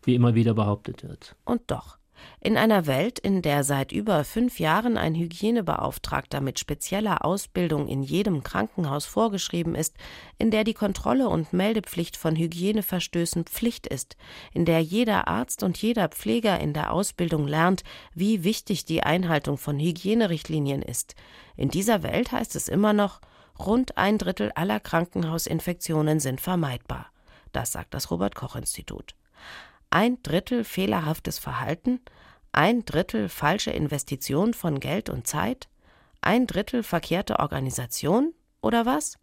wie 0.02 0.14
immer 0.14 0.35
wieder 0.35 0.55
behauptet 0.55 1.02
wird. 1.02 1.37
Und 1.44 1.62
doch, 1.68 1.98
in 2.41 2.57
einer 2.57 2.87
Welt, 2.87 3.19
in 3.19 3.43
der 3.43 3.65
seit 3.65 3.93
über 3.93 4.25
fünf 4.25 4.59
Jahren 4.59 4.97
ein 4.97 5.15
Hygienebeauftragter 5.15 6.41
mit 6.41 6.59
spezieller 6.59 7.25
Ausbildung 7.25 7.89
in 7.89 8.03
jedem 8.03 8.43
Krankenhaus 8.43 9.07
vorgeschrieben 9.07 9.75
ist, 9.75 9.97
in 10.39 10.51
der 10.51 10.65
die 10.65 10.75
Kontrolle 10.75 11.29
und 11.29 11.53
Meldepflicht 11.53 12.17
von 12.17 12.35
Hygieneverstößen 12.35 13.45
Pflicht 13.45 13.87
ist, 13.87 14.17
in 14.53 14.65
der 14.65 14.81
jeder 14.81 15.29
Arzt 15.29 15.63
und 15.63 15.81
jeder 15.81 16.09
Pfleger 16.09 16.59
in 16.59 16.73
der 16.73 16.93
Ausbildung 16.93 17.47
lernt, 17.47 17.85
wie 18.15 18.45
wichtig 18.45 18.85
die 18.85 19.03
Einhaltung 19.03 19.57
von 19.57 19.79
Hygienerichtlinien 19.79 20.83
ist, 20.83 21.15
in 21.57 21.69
dieser 21.69 22.03
Welt 22.03 22.33
heißt 22.33 22.57
es 22.57 22.69
immer 22.69 22.93
noch, 22.93 23.21
rund 23.59 23.99
ein 23.99 24.19
Drittel 24.19 24.51
aller 24.55 24.81
Krankenhausinfektionen 24.81 26.21
sind 26.21 26.41
vermeidbar. 26.41 27.07
Das 27.53 27.73
sagt 27.73 27.95
das 27.95 28.11
Robert 28.11 28.35
Koch 28.35 28.57
Institut 28.57 29.15
ein 29.92 30.22
Drittel 30.22 30.64
fehlerhaftes 30.64 31.38
Verhalten, 31.38 32.00
ein 32.50 32.85
Drittel 32.85 33.28
falsche 33.28 33.70
Investition 33.70 34.55
von 34.55 34.81
Geld 34.81 35.11
und 35.11 35.26
Zeit, 35.26 35.68
ein 36.22 36.46
Drittel 36.46 36.83
verkehrte 36.83 37.40
Organisation 37.40 38.33
oder 38.62 38.87
was? 38.87 39.18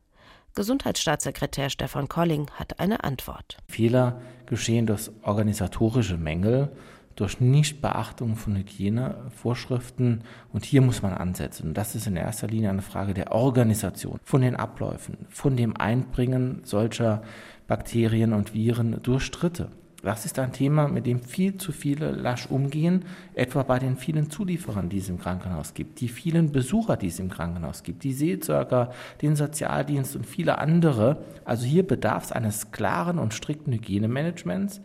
Gesundheitsstaatssekretär 0.55 1.69
Stefan 1.69 2.07
Colling 2.07 2.49
hat 2.51 2.79
eine 2.79 3.03
Antwort. 3.03 3.57
Fehler 3.67 4.21
geschehen 4.45 4.85
durch 4.85 5.09
organisatorische 5.23 6.17
Mängel, 6.17 6.71
durch 7.15 7.39
Nichtbeachtung 7.39 8.35
von 8.35 8.55
Hygienevorschriften. 8.55 10.23
Und 10.53 10.65
hier 10.65 10.81
muss 10.81 11.01
man 11.01 11.13
ansetzen. 11.13 11.69
Und 11.69 11.73
das 11.77 11.95
ist 11.95 12.07
in 12.07 12.15
erster 12.15 12.47
Linie 12.47 12.69
eine 12.69 12.81
Frage 12.81 13.13
der 13.13 13.31
Organisation, 13.31 14.19
von 14.23 14.41
den 14.41 14.55
Abläufen, 14.55 15.17
von 15.29 15.57
dem 15.57 15.75
Einbringen 15.77 16.61
solcher 16.63 17.21
Bakterien 17.67 18.33
und 18.33 18.53
Viren 18.53 19.01
durch 19.03 19.29
Dritte. 19.31 19.69
Das 20.01 20.25
ist 20.25 20.39
ein 20.39 20.53
Thema, 20.53 20.87
mit 20.87 21.05
dem 21.05 21.21
viel 21.21 21.57
zu 21.57 21.71
viele 21.71 22.11
lasch 22.11 22.47
umgehen, 22.47 23.05
etwa 23.33 23.63
bei 23.63 23.79
den 23.79 23.97
vielen 23.97 24.29
Zulieferern, 24.29 24.89
die 24.89 24.99
es 24.99 25.09
im 25.09 25.19
Krankenhaus 25.19 25.73
gibt, 25.73 25.99
die 25.99 26.07
vielen 26.07 26.51
Besucher, 26.51 26.95
die 26.95 27.07
es 27.07 27.19
im 27.19 27.29
Krankenhaus 27.29 27.83
gibt, 27.83 28.03
die 28.03 28.13
Seelsorger, 28.13 28.91
den 29.21 29.35
Sozialdienst 29.35 30.15
und 30.15 30.25
viele 30.25 30.57
andere. 30.57 31.23
Also 31.43 31.65
hier 31.65 31.85
bedarf 31.85 32.25
es 32.25 32.31
eines 32.31 32.71
klaren 32.71 33.19
und 33.19 33.33
strikten 33.33 33.73
Hygienemanagements, 33.73 34.81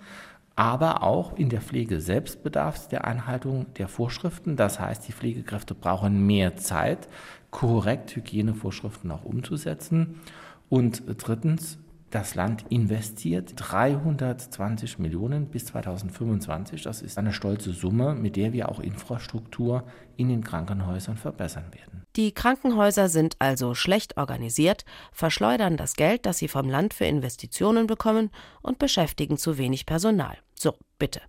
aber 0.57 1.03
auch 1.03 1.37
in 1.37 1.49
der 1.49 1.61
Pflege 1.61 2.01
selbst 2.01 2.43
bedarf 2.43 2.77
es 2.77 2.89
der 2.89 3.05
Einhaltung 3.05 3.67
der 3.75 3.89
Vorschriften. 3.89 4.57
Das 4.57 4.79
heißt, 4.81 5.07
die 5.07 5.13
Pflegekräfte 5.13 5.75
brauchen 5.75 6.27
mehr 6.27 6.57
Zeit, 6.57 7.09
korrekt 7.51 8.15
Hygienevorschriften 8.15 9.11
auch 9.11 9.25
umzusetzen. 9.25 10.21
Und 10.69 11.03
drittens, 11.19 11.79
das 12.15 12.37
Land 12.37 12.65
investiert 12.69 13.55
320 13.57 15.01
Millionen 15.01 15.47
bis 15.47 15.67
2025. 15.67 16.83
Das 16.83 17.03
ist 17.03 17.19
eine 17.19 17.33
stolze 17.33 17.73
Summe, 17.73 18.15
mit 18.15 18.37
der 18.37 18.53
wir 18.53 18.69
auch 18.69 18.79
Infrastruktur 18.79 19.83
in 20.17 20.29
den 20.29 20.45
Krankenhäusern 20.45 21.17
verbessern 21.17 21.73
werden. 21.73 22.05
Die 22.15 22.33
Krankenhäuser 22.33 23.09
sind 23.09 23.35
also 23.41 23.75
schlecht 23.75 24.17
organisiert, 24.17 24.85
verschleudern 25.13 25.77
das 25.77 25.95
Geld, 25.95 26.25
das 26.25 26.39
sie 26.39 26.47
vom 26.47 26.69
Land 26.69 26.95
für 26.95 27.05
Investitionen 27.05 27.89
bekommen 27.89 28.31
und 28.63 28.79
beschäftigen 28.79 29.37
zu 29.37 29.59
wenig 29.59 29.85
Personal. 29.85 30.39
So, 30.55 30.77
bitte. 30.99 31.21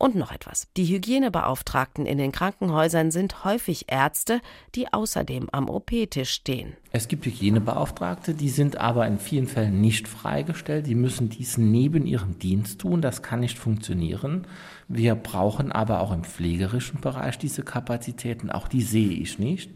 Und 0.00 0.14
noch 0.14 0.30
etwas. 0.30 0.68
Die 0.76 0.86
Hygienebeauftragten 0.86 2.06
in 2.06 2.18
den 2.18 2.30
Krankenhäusern 2.30 3.10
sind 3.10 3.44
häufig 3.44 3.86
Ärzte, 3.88 4.40
die 4.76 4.92
außerdem 4.92 5.48
am 5.50 5.68
OP-Tisch 5.68 6.30
stehen. 6.30 6.76
Es 6.92 7.08
gibt 7.08 7.26
Hygienebeauftragte, 7.26 8.34
die 8.34 8.48
sind 8.48 8.76
aber 8.76 9.08
in 9.08 9.18
vielen 9.18 9.48
Fällen 9.48 9.80
nicht 9.80 10.06
freigestellt. 10.06 10.86
Die 10.86 10.94
müssen 10.94 11.30
dies 11.30 11.58
neben 11.58 12.06
ihrem 12.06 12.38
Dienst 12.38 12.80
tun. 12.80 13.02
Das 13.02 13.22
kann 13.22 13.40
nicht 13.40 13.58
funktionieren. 13.58 14.46
Wir 14.86 15.16
brauchen 15.16 15.72
aber 15.72 16.00
auch 16.00 16.12
im 16.12 16.22
pflegerischen 16.22 17.00
Bereich 17.00 17.36
diese 17.36 17.64
Kapazitäten. 17.64 18.50
Auch 18.50 18.68
die 18.68 18.82
sehe 18.82 19.10
ich 19.10 19.40
nicht. 19.40 19.72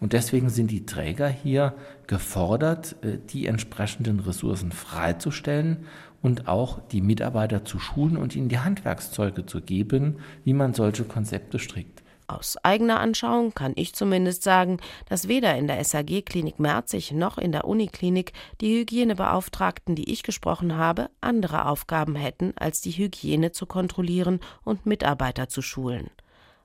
Und 0.00 0.12
deswegen 0.12 0.50
sind 0.50 0.70
die 0.70 0.84
Träger 0.84 1.28
hier 1.28 1.74
gefordert, 2.08 2.96
äh, 3.02 3.18
die 3.30 3.46
entsprechenden 3.46 4.20
Ressourcen 4.20 4.72
freizustellen 4.72 5.86
und 6.22 6.48
auch 6.48 6.78
die 6.90 7.00
Mitarbeiter 7.02 7.64
zu 7.64 7.78
schulen 7.78 8.16
und 8.16 8.34
ihnen 8.36 8.48
die 8.48 8.60
Handwerkszeuge 8.60 9.44
zu 9.44 9.60
geben, 9.60 10.20
wie 10.44 10.54
man 10.54 10.72
solche 10.72 11.04
Konzepte 11.04 11.58
strickt. 11.58 12.02
Aus 12.28 12.56
eigener 12.62 13.00
Anschauung 13.00 13.52
kann 13.52 13.72
ich 13.74 13.94
zumindest 13.94 14.42
sagen, 14.42 14.78
dass 15.06 15.28
weder 15.28 15.54
in 15.56 15.66
der 15.66 15.84
SAG-Klinik 15.84 16.58
Merzig 16.58 17.12
noch 17.12 17.36
in 17.36 17.52
der 17.52 17.66
Uniklinik 17.66 18.32
die 18.60 18.78
Hygienebeauftragten, 18.78 19.96
die 19.96 20.10
ich 20.10 20.22
gesprochen 20.22 20.76
habe, 20.76 21.10
andere 21.20 21.66
Aufgaben 21.66 22.14
hätten, 22.14 22.54
als 22.56 22.80
die 22.80 22.92
Hygiene 22.92 23.52
zu 23.52 23.66
kontrollieren 23.66 24.40
und 24.64 24.86
Mitarbeiter 24.86 25.48
zu 25.48 25.60
schulen. 25.60 26.10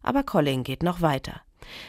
Aber 0.02 0.24
Colling 0.24 0.64
geht 0.64 0.84
noch 0.84 1.02
weiter. 1.02 1.42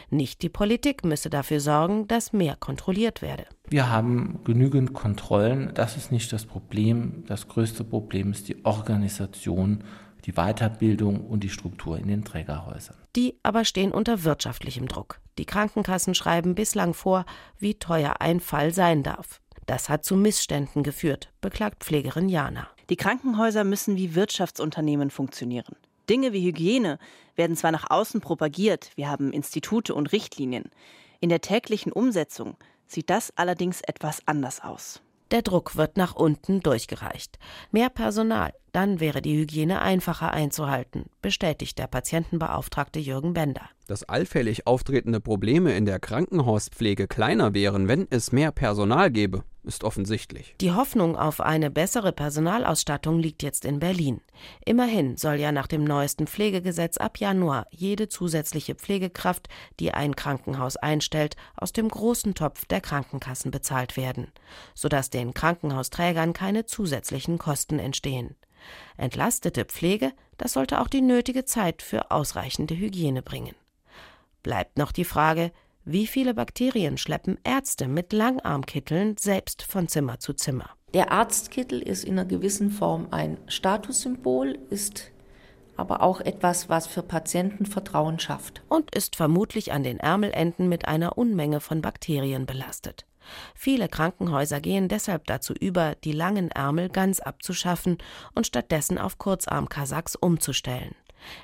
Nicht 0.09 0.41
die 0.41 0.49
Politik 0.49 1.03
müsse 1.03 1.29
dafür 1.29 1.59
sorgen, 1.59 2.07
dass 2.07 2.33
mehr 2.33 2.55
kontrolliert 2.55 3.21
werde. 3.21 3.45
Wir 3.69 3.89
haben 3.89 4.39
genügend 4.43 4.93
Kontrollen. 4.93 5.71
Das 5.73 5.97
ist 5.97 6.11
nicht 6.11 6.33
das 6.33 6.45
Problem. 6.45 7.23
Das 7.27 7.47
größte 7.47 7.83
Problem 7.83 8.31
ist 8.31 8.47
die 8.47 8.65
Organisation, 8.65 9.83
die 10.25 10.33
Weiterbildung 10.33 11.21
und 11.21 11.43
die 11.43 11.49
Struktur 11.49 11.97
in 11.97 12.07
den 12.07 12.25
Trägerhäusern. 12.25 12.97
Die 13.15 13.35
aber 13.43 13.65
stehen 13.65 13.91
unter 13.91 14.23
wirtschaftlichem 14.23 14.87
Druck. 14.87 15.19
Die 15.37 15.45
Krankenkassen 15.45 16.15
schreiben 16.15 16.55
bislang 16.55 16.93
vor, 16.93 17.25
wie 17.57 17.75
teuer 17.75 18.15
ein 18.19 18.39
Fall 18.39 18.73
sein 18.73 19.03
darf. 19.03 19.41
Das 19.65 19.87
hat 19.87 20.03
zu 20.03 20.15
Missständen 20.15 20.83
geführt, 20.83 21.31
beklagt 21.41 21.83
Pflegerin 21.83 22.27
Jana. 22.27 22.67
Die 22.89 22.95
Krankenhäuser 22.95 23.63
müssen 23.63 23.97
wie 23.97 24.15
Wirtschaftsunternehmen 24.15 25.11
funktionieren. 25.11 25.75
Dinge 26.09 26.33
wie 26.33 26.45
Hygiene 26.45 26.97
werden 27.35 27.55
zwar 27.55 27.71
nach 27.71 27.89
außen 27.89 28.19
propagiert, 28.19 28.91
wir 28.95 29.09
haben 29.09 29.31
Institute 29.31 29.93
und 29.93 30.11
Richtlinien. 30.11 30.71
In 31.19 31.29
der 31.29 31.41
täglichen 31.41 31.91
Umsetzung 31.91 32.57
sieht 32.87 33.09
das 33.09 33.31
allerdings 33.37 33.81
etwas 33.81 34.21
anders 34.25 34.61
aus. 34.61 35.01
Der 35.31 35.43
Druck 35.43 35.75
wird 35.75 35.95
nach 35.95 36.15
unten 36.15 36.61
durchgereicht. 36.61 37.37
Mehr 37.71 37.89
Personal, 37.89 38.53
dann 38.71 38.99
wäre 38.99 39.21
die 39.21 39.37
Hygiene 39.37 39.81
einfacher 39.81 40.31
einzuhalten, 40.31 41.05
bestätigt 41.21 41.77
der 41.79 41.87
Patientenbeauftragte 41.87 42.99
Jürgen 42.99 43.33
Bender. 43.33 43.69
Dass 43.87 44.03
allfällig 44.03 44.67
auftretende 44.67 45.19
Probleme 45.19 45.75
in 45.75 45.85
der 45.85 45.99
Krankenhauspflege 45.99 47.07
kleiner 47.07 47.53
wären, 47.53 47.87
wenn 47.87 48.07
es 48.09 48.31
mehr 48.31 48.51
Personal 48.51 49.09
gäbe, 49.09 49.43
ist 49.63 49.83
offensichtlich. 49.83 50.55
Die 50.61 50.71
Hoffnung 50.71 51.15
auf 51.15 51.41
eine 51.41 51.69
bessere 51.69 52.11
Personalausstattung 52.11 53.19
liegt 53.19 53.43
jetzt 53.43 53.65
in 53.65 53.79
Berlin. 53.79 54.21
Immerhin 54.65 55.17
soll 55.17 55.35
ja 55.35 55.51
nach 55.51 55.67
dem 55.67 55.83
neuesten 55.83 56.27
Pflegegesetz 56.27 56.97
ab 56.97 57.17
Januar 57.17 57.67
jede 57.71 58.09
zusätzliche 58.09 58.75
Pflegekraft, 58.75 59.47
die 59.79 59.91
ein 59.91 60.15
Krankenhaus 60.15 60.77
einstellt, 60.77 61.35
aus 61.55 61.73
dem 61.73 61.89
großen 61.89 62.35
Topf 62.35 62.65
der 62.65 62.81
Krankenkassen 62.81 63.51
bezahlt 63.51 63.97
werden, 63.97 64.31
sodass 64.73 65.09
den 65.09 65.33
Krankenhausträgern 65.33 66.33
keine 66.33 66.65
zusätzlichen 66.65 67.37
Kosten 67.37 67.79
entstehen. 67.79 68.35
Entlastete 68.97 69.65
Pflege, 69.65 70.11
das 70.37 70.53
sollte 70.53 70.81
auch 70.81 70.87
die 70.87 71.01
nötige 71.01 71.45
Zeit 71.45 71.81
für 71.81 72.11
ausreichende 72.11 72.75
Hygiene 72.77 73.21
bringen. 73.21 73.55
Bleibt 74.43 74.77
noch 74.77 74.91
die 74.91 75.05
Frage, 75.05 75.51
wie 75.85 76.07
viele 76.07 76.33
Bakterien 76.33 76.97
schleppen 76.97 77.37
Ärzte 77.43 77.87
mit 77.87 78.13
Langarmkitteln 78.13 79.17
selbst 79.17 79.63
von 79.63 79.87
Zimmer 79.87 80.19
zu 80.19 80.33
Zimmer? 80.33 80.69
Der 80.93 81.11
Arztkittel 81.11 81.81
ist 81.81 82.03
in 82.03 82.19
einer 82.19 82.27
gewissen 82.27 82.71
Form 82.71 83.07
ein 83.11 83.37
Statussymbol, 83.47 84.57
ist 84.69 85.11
aber 85.77 86.01
auch 86.01 86.19
etwas, 86.19 86.67
was 86.67 86.87
für 86.87 87.03
Patienten 87.03 87.65
Vertrauen 87.65 88.19
schafft. 88.19 88.61
Und 88.67 88.93
ist 88.93 89.15
vermutlich 89.15 89.71
an 89.71 89.83
den 89.83 89.99
Ärmelenden 89.99 90.67
mit 90.67 90.87
einer 90.87 91.17
Unmenge 91.17 91.59
von 91.61 91.81
Bakterien 91.81 92.45
belastet. 92.45 93.05
Viele 93.55 93.87
Krankenhäuser 93.87 94.61
gehen 94.61 94.87
deshalb 94.87 95.25
dazu 95.25 95.53
über, 95.53 95.95
die 96.03 96.11
langen 96.11 96.51
Ärmel 96.51 96.89
ganz 96.89 97.19
abzuschaffen 97.19 97.97
und 98.33 98.47
stattdessen 98.47 98.97
auf 98.97 99.17
Kurzarm-Kasachs 99.17 100.15
umzustellen. 100.15 100.95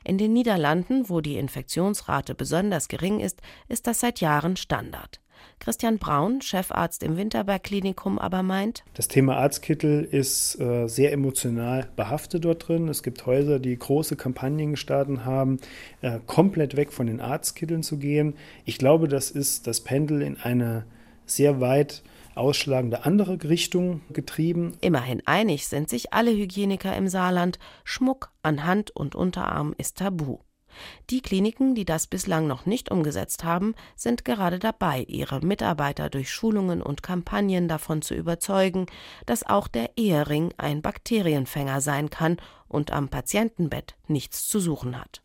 In 0.03 0.17
den 0.17 0.33
Niederlanden, 0.33 1.09
wo 1.09 1.21
die 1.21 1.37
Infektionsrate 1.37 2.35
besonders 2.35 2.87
gering 2.87 3.19
ist, 3.19 3.41
ist 3.67 3.87
das 3.87 3.99
seit 3.99 4.21
Jahren 4.21 4.55
Standard. 4.55 5.19
Christian 5.59 5.97
Braun, 5.97 6.41
Chefarzt 6.41 7.01
im 7.03 7.17
Winterberg-Klinikum, 7.17 8.19
aber 8.19 8.43
meint, 8.43 8.83
das 8.93 9.07
Thema 9.07 9.37
Arztkittel 9.37 10.03
ist 10.03 10.59
äh, 10.59 10.87
sehr 10.87 11.11
emotional 11.11 11.87
behaftet 11.95 12.45
dort 12.45 12.67
drin. 12.67 12.87
Es 12.87 13.03
gibt 13.03 13.25
Häuser, 13.25 13.59
die 13.59 13.77
große 13.77 14.15
Kampagnen 14.15 14.71
gestartet 14.71 15.25
haben, 15.25 15.59
äh, 16.01 16.19
komplett 16.25 16.75
weg 16.75 16.91
von 16.91 17.07
den 17.07 17.19
Arztkitteln 17.21 17.83
zu 17.83 17.97
gehen. 17.97 18.35
Ich 18.65 18.77
glaube, 18.77 19.07
das 19.07 19.31
ist 19.31 19.67
das 19.67 19.81
Pendel 19.81 20.21
in 20.21 20.37
eine 20.37 20.85
sehr 21.25 21.61
weit 21.61 22.03
ausschlagende 22.35 23.05
andere 23.05 23.41
Richtung 23.43 24.01
getrieben. 24.11 24.77
Immerhin 24.81 25.21
einig 25.25 25.67
sind 25.67 25.89
sich 25.89 26.13
alle 26.13 26.31
Hygieniker 26.31 26.95
im 26.95 27.07
Saarland, 27.07 27.59
Schmuck 27.83 28.31
an 28.43 28.65
Hand 28.65 28.91
und 28.91 29.15
Unterarm 29.15 29.73
ist 29.77 29.97
tabu. 29.97 30.39
Die 31.09 31.21
Kliniken, 31.21 31.73
die 31.73 31.85
das 31.85 32.07
bislang 32.07 32.47
noch 32.47 32.65
nicht 32.65 32.91
umgesetzt 32.91 33.45
haben, 33.45 33.75
sind 33.95 34.25
gerade 34.25 34.59
dabei, 34.59 35.05
ihre 35.07 35.39
Mitarbeiter 35.39 36.09
durch 36.09 36.29
Schulungen 36.29 36.81
und 36.81 37.01
Kampagnen 37.01 37.67
davon 37.69 38.01
zu 38.01 38.13
überzeugen, 38.13 38.85
dass 39.25 39.45
auch 39.45 39.69
der 39.69 39.91
Ehering 39.97 40.53
ein 40.57 40.81
Bakterienfänger 40.81 41.79
sein 41.79 42.09
kann 42.09 42.37
und 42.67 42.91
am 42.91 43.09
Patientenbett 43.09 43.95
nichts 44.07 44.47
zu 44.47 44.59
suchen 44.59 44.99
hat. 44.99 45.21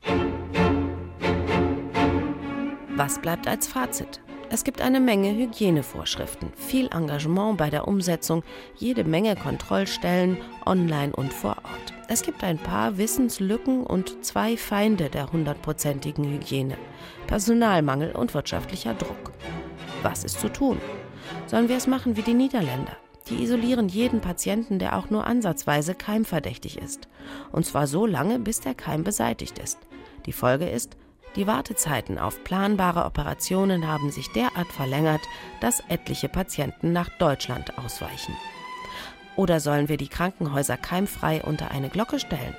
Was 2.94 3.20
bleibt 3.20 3.48
als 3.48 3.66
Fazit? 3.66 4.20
Es 4.52 4.64
gibt 4.64 4.80
eine 4.80 4.98
Menge 4.98 5.30
Hygienevorschriften, 5.32 6.52
viel 6.56 6.88
Engagement 6.92 7.56
bei 7.56 7.70
der 7.70 7.86
Umsetzung, 7.86 8.42
jede 8.76 9.04
Menge 9.04 9.36
Kontrollstellen, 9.36 10.38
online 10.66 11.14
und 11.14 11.32
vor 11.32 11.56
Ort. 11.58 11.94
Es 12.08 12.22
gibt 12.22 12.42
ein 12.42 12.58
paar 12.58 12.98
Wissenslücken 12.98 13.84
und 13.84 14.24
zwei 14.24 14.56
Feinde 14.56 15.08
der 15.08 15.30
hundertprozentigen 15.30 16.24
Hygiene: 16.24 16.76
Personalmangel 17.28 18.10
und 18.10 18.34
wirtschaftlicher 18.34 18.94
Druck. 18.94 19.30
Was 20.02 20.24
ist 20.24 20.40
zu 20.40 20.48
tun? 20.48 20.80
Sollen 21.46 21.68
wir 21.68 21.76
es 21.76 21.86
machen 21.86 22.16
wie 22.16 22.22
die 22.22 22.34
Niederländer? 22.34 22.96
Die 23.28 23.44
isolieren 23.44 23.88
jeden 23.88 24.20
Patienten, 24.20 24.80
der 24.80 24.96
auch 24.96 25.10
nur 25.10 25.28
ansatzweise 25.28 25.94
keimverdächtig 25.94 26.76
ist. 26.76 27.06
Und 27.52 27.66
zwar 27.66 27.86
so 27.86 28.04
lange, 28.04 28.40
bis 28.40 28.58
der 28.58 28.74
Keim 28.74 29.04
beseitigt 29.04 29.60
ist. 29.60 29.78
Die 30.26 30.32
Folge 30.32 30.68
ist, 30.68 30.96
die 31.36 31.46
Wartezeiten 31.46 32.18
auf 32.18 32.42
planbare 32.44 33.04
Operationen 33.04 33.86
haben 33.86 34.10
sich 34.10 34.30
derart 34.32 34.68
verlängert, 34.68 35.20
dass 35.60 35.82
etliche 35.88 36.28
Patienten 36.28 36.92
nach 36.92 37.08
Deutschland 37.18 37.78
ausweichen. 37.78 38.34
Oder 39.36 39.60
sollen 39.60 39.88
wir 39.88 39.96
die 39.96 40.08
Krankenhäuser 40.08 40.76
keimfrei 40.76 41.42
unter 41.42 41.70
eine 41.70 41.88
Glocke 41.88 42.18
stellen? 42.18 42.54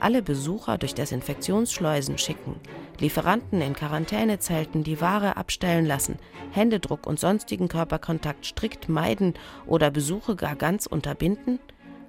Alle 0.00 0.22
Besucher 0.22 0.78
durch 0.78 0.94
Desinfektionsschleusen 0.94 2.18
schicken, 2.18 2.56
Lieferanten 2.98 3.60
in 3.60 3.74
Quarantänezelten 3.74 4.82
die 4.82 5.00
Ware 5.00 5.36
abstellen 5.36 5.86
lassen, 5.86 6.18
Händedruck 6.50 7.06
und 7.06 7.20
sonstigen 7.20 7.68
Körperkontakt 7.68 8.44
strikt 8.44 8.88
meiden 8.88 9.34
oder 9.66 9.90
Besuche 9.90 10.36
gar 10.36 10.56
ganz 10.56 10.86
unterbinden? 10.86 11.60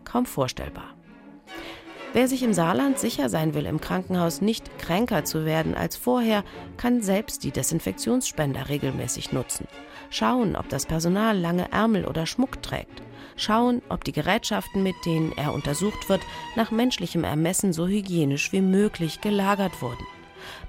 Kaum 0.04 0.26
vorstellbar. 0.26 0.96
Wer 2.13 2.28
sich 2.28 2.41
im 2.41 2.54
Saarland 2.54 2.98
sicher 2.98 3.30
sein 3.30 3.54
will, 3.54 3.65
im 3.65 3.82
Krankenhaus 3.82 4.41
nicht 4.41 4.80
kränker 4.80 5.26
zu 5.26 5.46
werden 5.46 5.76
als 5.76 5.98
vorher, 5.98 6.43
kann 6.78 7.02
selbst 7.02 7.43
die 7.43 7.52
Desinfektionsspender 7.52 8.70
regelmäßig 8.70 9.34
nutzen. 9.34 9.67
Schauen, 10.10 10.56
ob 10.56 10.70
das 10.70 10.86
Personal 10.86 11.38
lange 11.38 11.72
Ärmel 11.72 12.06
oder 12.06 12.26
Schmuck 12.26 12.62
trägt. 12.63 13.02
Schauen, 13.36 13.82
ob 13.89 14.04
die 14.04 14.13
Gerätschaften, 14.13 14.84
mit 14.84 14.96
denen 15.06 15.32
er 15.38 15.54
untersucht 15.54 16.10
wird, 16.10 16.22
nach 16.56 16.72
menschlichem 16.72 17.24
Ermessen 17.24 17.74
so 17.74 17.88
hygienisch 17.88 18.52
wie 18.52 18.62
möglich 18.62 19.22
gelagert 19.22 19.82
wurden. 19.82 20.06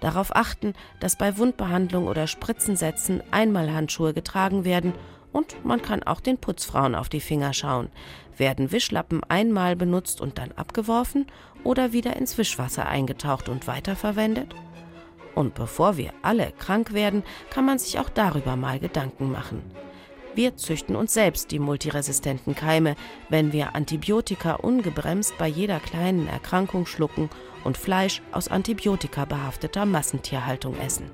Darauf 0.01 0.35
achten, 0.35 0.75
dass 0.99 1.17
bei 1.17 1.39
Wundbehandlung 1.39 2.09
oder 2.09 2.27
Spritzensätzen 2.27 3.23
Einmalhandschuhe 3.31 4.13
getragen 4.13 4.65
werden 4.65 4.93
und 5.33 5.65
man 5.65 5.83
kann 5.83 6.03
auch 6.03 6.21
den 6.21 6.39
Putzfrauen 6.39 6.95
auf 6.95 7.09
die 7.09 7.21
Finger 7.21 7.53
schauen. 7.53 7.89
Werden 8.37 8.73
Wischlappen 8.73 9.23
einmal 9.25 9.77
benutzt 9.77 10.21
und 10.21 10.39
dann 10.39 10.53
abgeworfen 10.53 11.27
oder 11.65 11.93
wieder 11.93 12.17
ins 12.17 12.39
Wischwasser 12.39 12.87
eingetaucht 12.87 13.49
und 13.49 13.67
weiterverwendet? 13.67 14.55
Und 15.35 15.55
bevor 15.55 15.97
wir 15.97 16.13
alle 16.23 16.53
krank 16.59 16.93
werden, 16.93 17.23
kann 17.51 17.65
man 17.65 17.79
sich 17.79 17.99
auch 17.99 18.09
darüber 18.09 18.57
mal 18.57 18.79
Gedanken 18.79 19.31
machen. 19.31 19.63
Wir 20.35 20.57
züchten 20.57 20.95
uns 20.95 21.15
selbst 21.15 21.51
die 21.51 21.59
multiresistenten 21.59 22.55
Keime, 22.55 22.95
wenn 23.29 23.53
wir 23.53 23.75
Antibiotika 23.75 24.55
ungebremst 24.55 25.37
bei 25.37 25.49
jeder 25.49 25.81
kleinen 25.81 26.29
Erkrankung 26.29 26.87
schlucken 26.87 27.29
und 27.65 27.77
Fleisch 27.77 28.23
aus 28.31 28.49
Antibiotika 28.49 29.25
behafteter 29.25 29.85
Massentierhaltung 29.85 30.79
essen. 30.79 31.11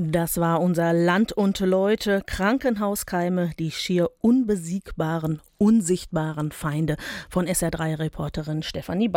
Das 0.00 0.38
war 0.38 0.60
unser 0.60 0.92
Land 0.92 1.32
und 1.32 1.58
Leute, 1.58 2.22
Krankenhauskeime, 2.24 3.50
die 3.58 3.72
schier 3.72 4.08
unbesiegbaren, 4.20 5.40
unsichtbaren 5.56 6.52
Feinde 6.52 6.96
von 7.28 7.48
SR3-Reporterin 7.48 8.62
Stefanie 8.62 9.08
Ball. 9.08 9.16